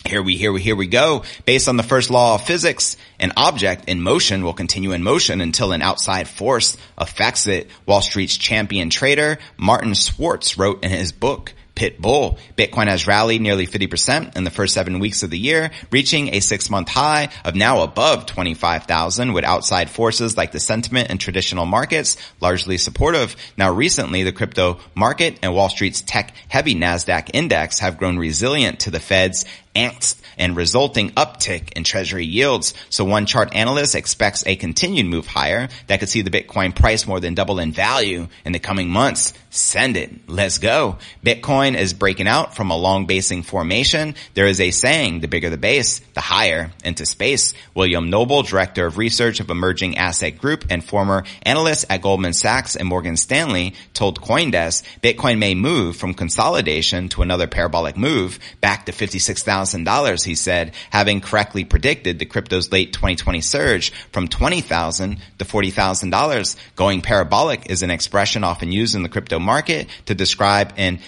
Here 0.08 0.24
we, 0.24 0.38
here 0.38 0.52
we, 0.52 0.62
here 0.62 0.76
we 0.76 0.88
go. 0.88 1.24
Based 1.46 1.68
on 1.68 1.78
the 1.78 1.84
first 1.84 2.10
law 2.10 2.34
of 2.34 2.46
physics, 2.48 2.98
an 3.20 3.32
object 3.38 3.90
in 3.90 4.02
motion 4.02 4.44
will 4.44 4.54
continue 4.54 4.92
in 4.92 5.04
motion 5.04 5.40
until 5.40 5.72
an 5.72 5.84
outside 5.84 6.28
force 6.28 6.78
affects 6.98 7.46
it. 7.46 7.70
Wall 7.86 8.02
Street's 8.02 8.38
champion 8.38 8.90
trader, 8.90 9.38
Martin 9.56 9.94
Schwartz 9.94 10.58
wrote 10.58 10.84
in 10.84 10.90
his 10.90 11.12
book, 11.12 11.54
pit 11.76 12.02
bull. 12.02 12.38
Bitcoin 12.58 12.88
has 12.88 13.06
rallied 13.06 13.42
nearly 13.42 13.68
50% 13.68 14.36
in 14.36 14.44
the 14.44 14.50
first 14.50 14.74
seven 14.74 15.00
weeks 15.00 15.24
of 15.24 15.30
the 15.30 15.38
year, 15.38 15.72
reaching 15.92 16.34
a 16.34 16.40
six 16.40 16.70
month 16.70 16.90
high 16.90 17.30
of 17.44 17.56
now 17.56 17.82
above 17.82 18.26
25,000 18.26 19.34
with 19.34 19.44
outside 19.44 19.90
forces 19.90 20.38
like 20.38 20.52
the 20.52 20.60
sentiment 20.60 21.10
and 21.10 21.20
traditional 21.20 21.66
markets 21.66 22.18
largely 22.42 22.78
supportive. 22.78 23.36
Now 23.58 23.72
recently 23.72 24.24
the 24.24 24.32
crypto 24.32 24.80
market 24.96 25.40
and 25.42 25.54
Wall 25.54 25.70
Street's 25.70 26.02
tech 26.02 26.34
heavy 26.48 26.76
NASDAQ 26.76 27.32
index 27.34 27.80
have 27.80 27.98
grown 27.98 28.18
resilient 28.18 28.80
to 28.82 28.92
the 28.92 29.00
Fed's 29.00 29.46
angst 29.76 30.22
and 30.38 30.56
resulting 30.56 31.12
uptick 31.12 31.74
in 31.74 31.84
treasury 31.84 32.26
yields. 32.26 32.74
So 32.90 33.06
one 33.06 33.26
chart 33.26 33.56
analyst 33.56 33.96
expects 33.96 34.46
a 34.46 34.56
continued 34.56 35.06
move 35.06 35.28
higher 35.28 35.70
that 35.88 36.00
could 36.00 36.10
see 36.10 36.22
the 36.22 36.30
Bitcoin 36.30 36.76
price 36.76 37.08
more 37.08 37.20
than 37.20 37.36
double 37.36 37.60
in 37.60 37.72
value 37.72 38.28
in 38.44 38.52
the 38.52 38.60
coming 38.60 38.90
months. 38.90 39.34
Send 39.50 39.98
it. 39.98 40.28
Let's 40.28 40.58
go. 40.58 40.98
Bitcoin 41.26 41.65
is 41.74 41.94
breaking 41.94 42.28
out 42.28 42.56
from 42.56 42.70
a 42.70 42.78
long 42.78 43.08
basing 43.08 43.42
formation. 43.42 44.14
There 44.36 44.46
is 44.46 44.62
a 44.62 44.70
saying, 44.70 45.22
the 45.22 45.28
bigger 45.28 45.50
the 45.50 45.58
base, 45.58 46.00
the 46.14 46.22
higher 46.22 46.72
into 46.84 47.08
space. 47.08 47.56
William 47.74 48.12
Noble, 48.12 48.44
director 48.44 48.86
of 48.86 49.00
research 49.00 49.40
of 49.40 49.50
Emerging 49.50 49.98
Asset 49.98 50.38
Group 50.38 50.66
and 50.70 50.84
former 50.84 51.24
analyst 51.42 51.86
at 51.90 52.04
Goldman 52.04 52.34
Sachs 52.34 52.76
and 52.76 52.88
Morgan 52.88 53.18
Stanley 53.18 53.74
told 53.96 54.22
Coindesk, 54.22 54.84
Bitcoin 55.02 55.40
may 55.40 55.56
move 55.56 55.96
from 55.96 56.14
consolidation 56.14 57.10
to 57.10 57.24
another 57.24 57.48
parabolic 57.48 57.98
move 57.98 58.38
back 58.62 58.86
to 58.86 58.92
$56,000, 58.92 60.24
he 60.24 60.36
said, 60.36 60.74
having 60.92 61.22
correctly 61.22 61.64
predicted 61.64 62.20
the 62.20 62.26
crypto's 62.26 62.72
late 62.72 62.94
2020 62.94 63.42
surge 63.42 63.92
from 64.12 64.28
20,000 64.28 65.18
to 65.40 65.46
$40,000. 65.46 66.56
Going 66.76 67.02
parabolic 67.02 67.70
is 67.70 67.82
an 67.82 67.92
expression 67.92 68.44
often 68.44 68.72
used 68.72 68.96
in 68.96 69.04
the 69.04 69.10
crypto 69.10 69.40
market 69.40 69.88
to 70.06 70.16
describe 70.16 70.74
an 70.78 71.00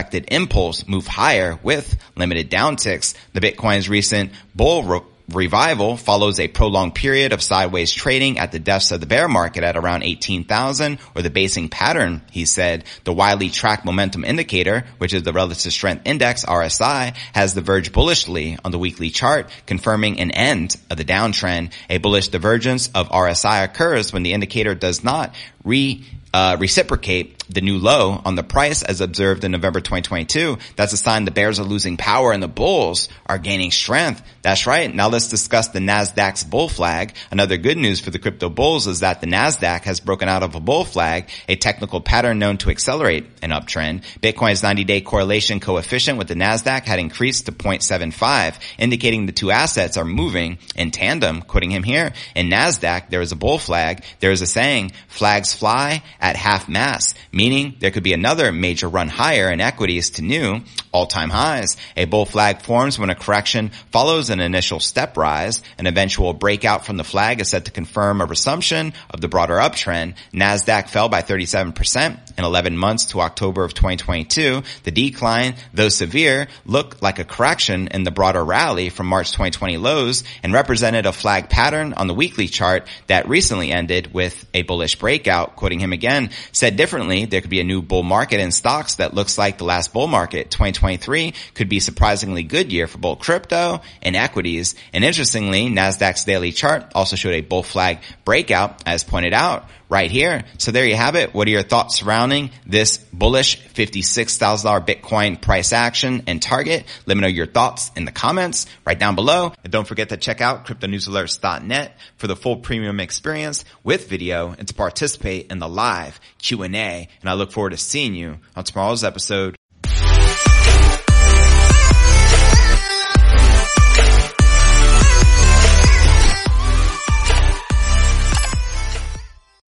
expected 0.00 0.32
impulse 0.32 0.88
move 0.88 1.06
higher 1.06 1.58
with 1.62 2.02
limited 2.16 2.50
downticks. 2.50 3.14
The 3.34 3.40
Bitcoin's 3.40 3.86
recent 3.86 4.32
bull 4.54 5.04
revival 5.28 5.98
follows 5.98 6.40
a 6.40 6.48
prolonged 6.48 6.94
period 6.94 7.34
of 7.34 7.42
sideways 7.42 7.92
trading 7.92 8.38
at 8.38 8.50
the 8.50 8.58
depths 8.58 8.92
of 8.92 9.00
the 9.00 9.06
bear 9.06 9.28
market 9.28 9.62
at 9.62 9.76
around 9.76 10.02
18,000 10.02 10.98
or 11.14 11.20
the 11.20 11.28
basing 11.28 11.68
pattern, 11.68 12.22
he 12.30 12.46
said. 12.46 12.84
The 13.04 13.12
widely 13.12 13.50
tracked 13.50 13.84
momentum 13.84 14.24
indicator, 14.24 14.86
which 14.96 15.12
is 15.12 15.22
the 15.22 15.34
relative 15.34 15.70
strength 15.70 16.06
index, 16.06 16.46
RSI, 16.46 17.14
has 17.34 17.52
diverged 17.52 17.92
bullishly 17.92 18.56
on 18.64 18.72
the 18.72 18.78
weekly 18.78 19.10
chart, 19.10 19.50
confirming 19.66 20.18
an 20.18 20.30
end 20.30 20.76
of 20.88 20.96
the 20.96 21.04
downtrend. 21.04 21.72
A 21.90 21.98
bullish 21.98 22.28
divergence 22.28 22.88
of 22.94 23.10
RSI 23.10 23.64
occurs 23.64 24.14
when 24.14 24.22
the 24.22 24.32
indicator 24.32 24.74
does 24.74 25.04
not 25.04 25.34
re 25.62 26.06
uh, 26.32 26.56
reciprocate 26.58 27.39
the 27.54 27.60
new 27.60 27.78
low 27.78 28.20
on 28.24 28.34
the 28.34 28.42
price 28.42 28.82
as 28.82 29.00
observed 29.00 29.44
in 29.44 29.52
November 29.52 29.80
2022. 29.80 30.58
That's 30.76 30.92
a 30.92 30.96
sign 30.96 31.24
the 31.24 31.30
bears 31.30 31.58
are 31.58 31.64
losing 31.64 31.96
power 31.96 32.32
and 32.32 32.42
the 32.42 32.48
bulls 32.48 33.08
are 33.26 33.38
gaining 33.38 33.70
strength. 33.70 34.22
That's 34.42 34.66
right. 34.66 34.92
Now 34.94 35.08
let's 35.08 35.28
discuss 35.28 35.68
the 35.68 35.80
Nasdaq's 35.80 36.44
bull 36.44 36.68
flag. 36.68 37.14
Another 37.30 37.56
good 37.56 37.76
news 37.76 38.00
for 38.00 38.10
the 38.10 38.18
crypto 38.18 38.48
bulls 38.48 38.86
is 38.86 39.00
that 39.00 39.20
the 39.20 39.26
Nasdaq 39.26 39.82
has 39.82 40.00
broken 40.00 40.28
out 40.28 40.42
of 40.42 40.54
a 40.54 40.60
bull 40.60 40.84
flag, 40.84 41.28
a 41.48 41.56
technical 41.56 42.00
pattern 42.00 42.38
known 42.38 42.58
to 42.58 42.70
accelerate 42.70 43.26
an 43.42 43.50
uptrend. 43.50 44.02
Bitcoin's 44.20 44.62
90-day 44.62 45.00
correlation 45.02 45.60
coefficient 45.60 46.18
with 46.18 46.28
the 46.28 46.34
Nasdaq 46.34 46.84
had 46.84 46.98
increased 46.98 47.46
to 47.46 47.52
0.75, 47.52 48.58
indicating 48.78 49.26
the 49.26 49.32
two 49.32 49.50
assets 49.50 49.96
are 49.96 50.04
moving 50.04 50.58
in 50.76 50.90
tandem. 50.90 51.42
Quoting 51.42 51.70
him 51.70 51.82
here, 51.82 52.12
in 52.34 52.48
Nasdaq 52.48 53.10
there 53.10 53.20
is 53.20 53.32
a 53.32 53.36
bull 53.36 53.58
flag. 53.58 54.02
There 54.20 54.30
is 54.30 54.42
a 54.42 54.46
saying, 54.46 54.92
flags 55.08 55.54
fly 55.54 56.02
at 56.20 56.36
half 56.36 56.68
mast, 56.68 57.16
meaning 57.40 57.74
there 57.78 57.90
could 57.90 58.02
be 58.02 58.12
another 58.12 58.52
major 58.52 58.86
run 58.86 59.08
higher 59.08 59.50
in 59.50 59.62
equities 59.62 60.10
to 60.10 60.20
new 60.20 60.60
all-time 60.92 61.30
highs. 61.30 61.76
A 61.96 62.04
bull 62.04 62.26
flag 62.26 62.60
forms 62.60 62.98
when 62.98 63.08
a 63.08 63.14
correction 63.14 63.70
follows 63.90 64.28
an 64.28 64.40
initial 64.40 64.78
step 64.78 65.16
rise. 65.16 65.62
An 65.78 65.86
eventual 65.86 66.34
breakout 66.34 66.84
from 66.84 66.98
the 66.98 67.04
flag 67.04 67.40
is 67.40 67.48
said 67.48 67.64
to 67.64 67.70
confirm 67.70 68.20
a 68.20 68.26
resumption 68.26 68.92
of 69.08 69.22
the 69.22 69.28
broader 69.28 69.54
uptrend. 69.54 70.16
Nasdaq 70.34 70.90
fell 70.90 71.08
by 71.08 71.22
37% 71.22 72.38
in 72.38 72.44
11 72.44 72.76
months 72.76 73.06
to 73.06 73.20
October 73.22 73.64
of 73.64 73.72
2022. 73.72 74.62
The 74.82 74.90
decline, 74.90 75.54
though 75.72 75.88
severe, 75.88 76.46
looked 76.66 77.00
like 77.00 77.18
a 77.18 77.24
correction 77.24 77.88
in 77.88 78.04
the 78.04 78.10
broader 78.10 78.44
rally 78.44 78.90
from 78.90 79.06
March 79.06 79.30
2020 79.30 79.78
lows 79.78 80.24
and 80.42 80.52
represented 80.52 81.06
a 81.06 81.12
flag 81.12 81.48
pattern 81.48 81.94
on 81.94 82.06
the 82.06 82.14
weekly 82.14 82.48
chart 82.48 82.86
that 83.06 83.28
recently 83.30 83.70
ended 83.72 84.12
with 84.12 84.44
a 84.52 84.62
bullish 84.62 84.96
breakout. 84.96 85.56
Quoting 85.56 85.80
him 85.80 85.94
again, 85.94 86.30
said 86.52 86.76
differently, 86.76 87.26
there 87.30 87.40
could 87.40 87.50
be 87.50 87.60
a 87.60 87.64
new 87.64 87.82
bull 87.82 88.02
market 88.02 88.40
in 88.40 88.52
stocks 88.52 88.96
that 88.96 89.14
looks 89.14 89.38
like 89.38 89.58
the 89.58 89.64
last 89.64 89.92
bull 89.92 90.06
market, 90.06 90.50
2023 90.50 91.34
could 91.54 91.68
be 91.68 91.80
surprisingly 91.80 92.42
good 92.42 92.72
year 92.72 92.86
for 92.86 92.98
both 92.98 93.20
crypto 93.20 93.80
and 94.02 94.16
equities. 94.16 94.74
And 94.92 95.04
interestingly, 95.04 95.68
Nasdaq's 95.68 96.24
daily 96.24 96.52
chart 96.52 96.92
also 96.94 97.16
showed 97.16 97.34
a 97.34 97.40
bull 97.40 97.62
flag 97.62 97.98
breakout 98.24 98.82
as 98.86 99.04
pointed 99.04 99.32
out 99.32 99.68
right 99.90 100.10
here. 100.10 100.44
So 100.58 100.70
there 100.70 100.86
you 100.86 100.94
have 100.94 101.16
it. 101.16 101.34
What 101.34 101.48
are 101.48 101.50
your 101.50 101.62
thoughts 101.62 101.96
surrounding 101.96 102.50
this 102.64 102.98
bullish 103.12 103.60
$56,000 103.74 104.86
Bitcoin 104.86 105.40
price 105.40 105.72
action 105.72 106.22
and 106.26 106.40
target? 106.40 106.84
Let 107.04 107.16
me 107.16 107.22
know 107.22 107.26
your 107.28 107.46
thoughts 107.46 107.90
in 107.96 108.04
the 108.04 108.12
comments 108.12 108.66
right 108.86 108.98
down 108.98 109.16
below. 109.16 109.52
And 109.62 109.72
don't 109.72 109.86
forget 109.86 110.10
to 110.10 110.16
check 110.16 110.40
out 110.40 110.66
cryptonewsalerts.net 110.66 111.96
for 112.16 112.26
the 112.28 112.36
full 112.36 112.56
premium 112.56 113.00
experience 113.00 113.64
with 113.82 114.08
video 114.08 114.54
and 114.56 114.66
to 114.68 114.74
participate 114.74 115.50
in 115.50 115.58
the 115.58 115.68
live 115.68 116.20
Q&A. 116.38 117.08
And 117.20 117.30
I 117.30 117.34
look 117.34 117.52
forward 117.52 117.70
to 117.70 117.76
seeing 117.76 118.14
you 118.14 118.38
on 118.54 118.64
tomorrow's 118.64 119.04
episode 119.04 119.56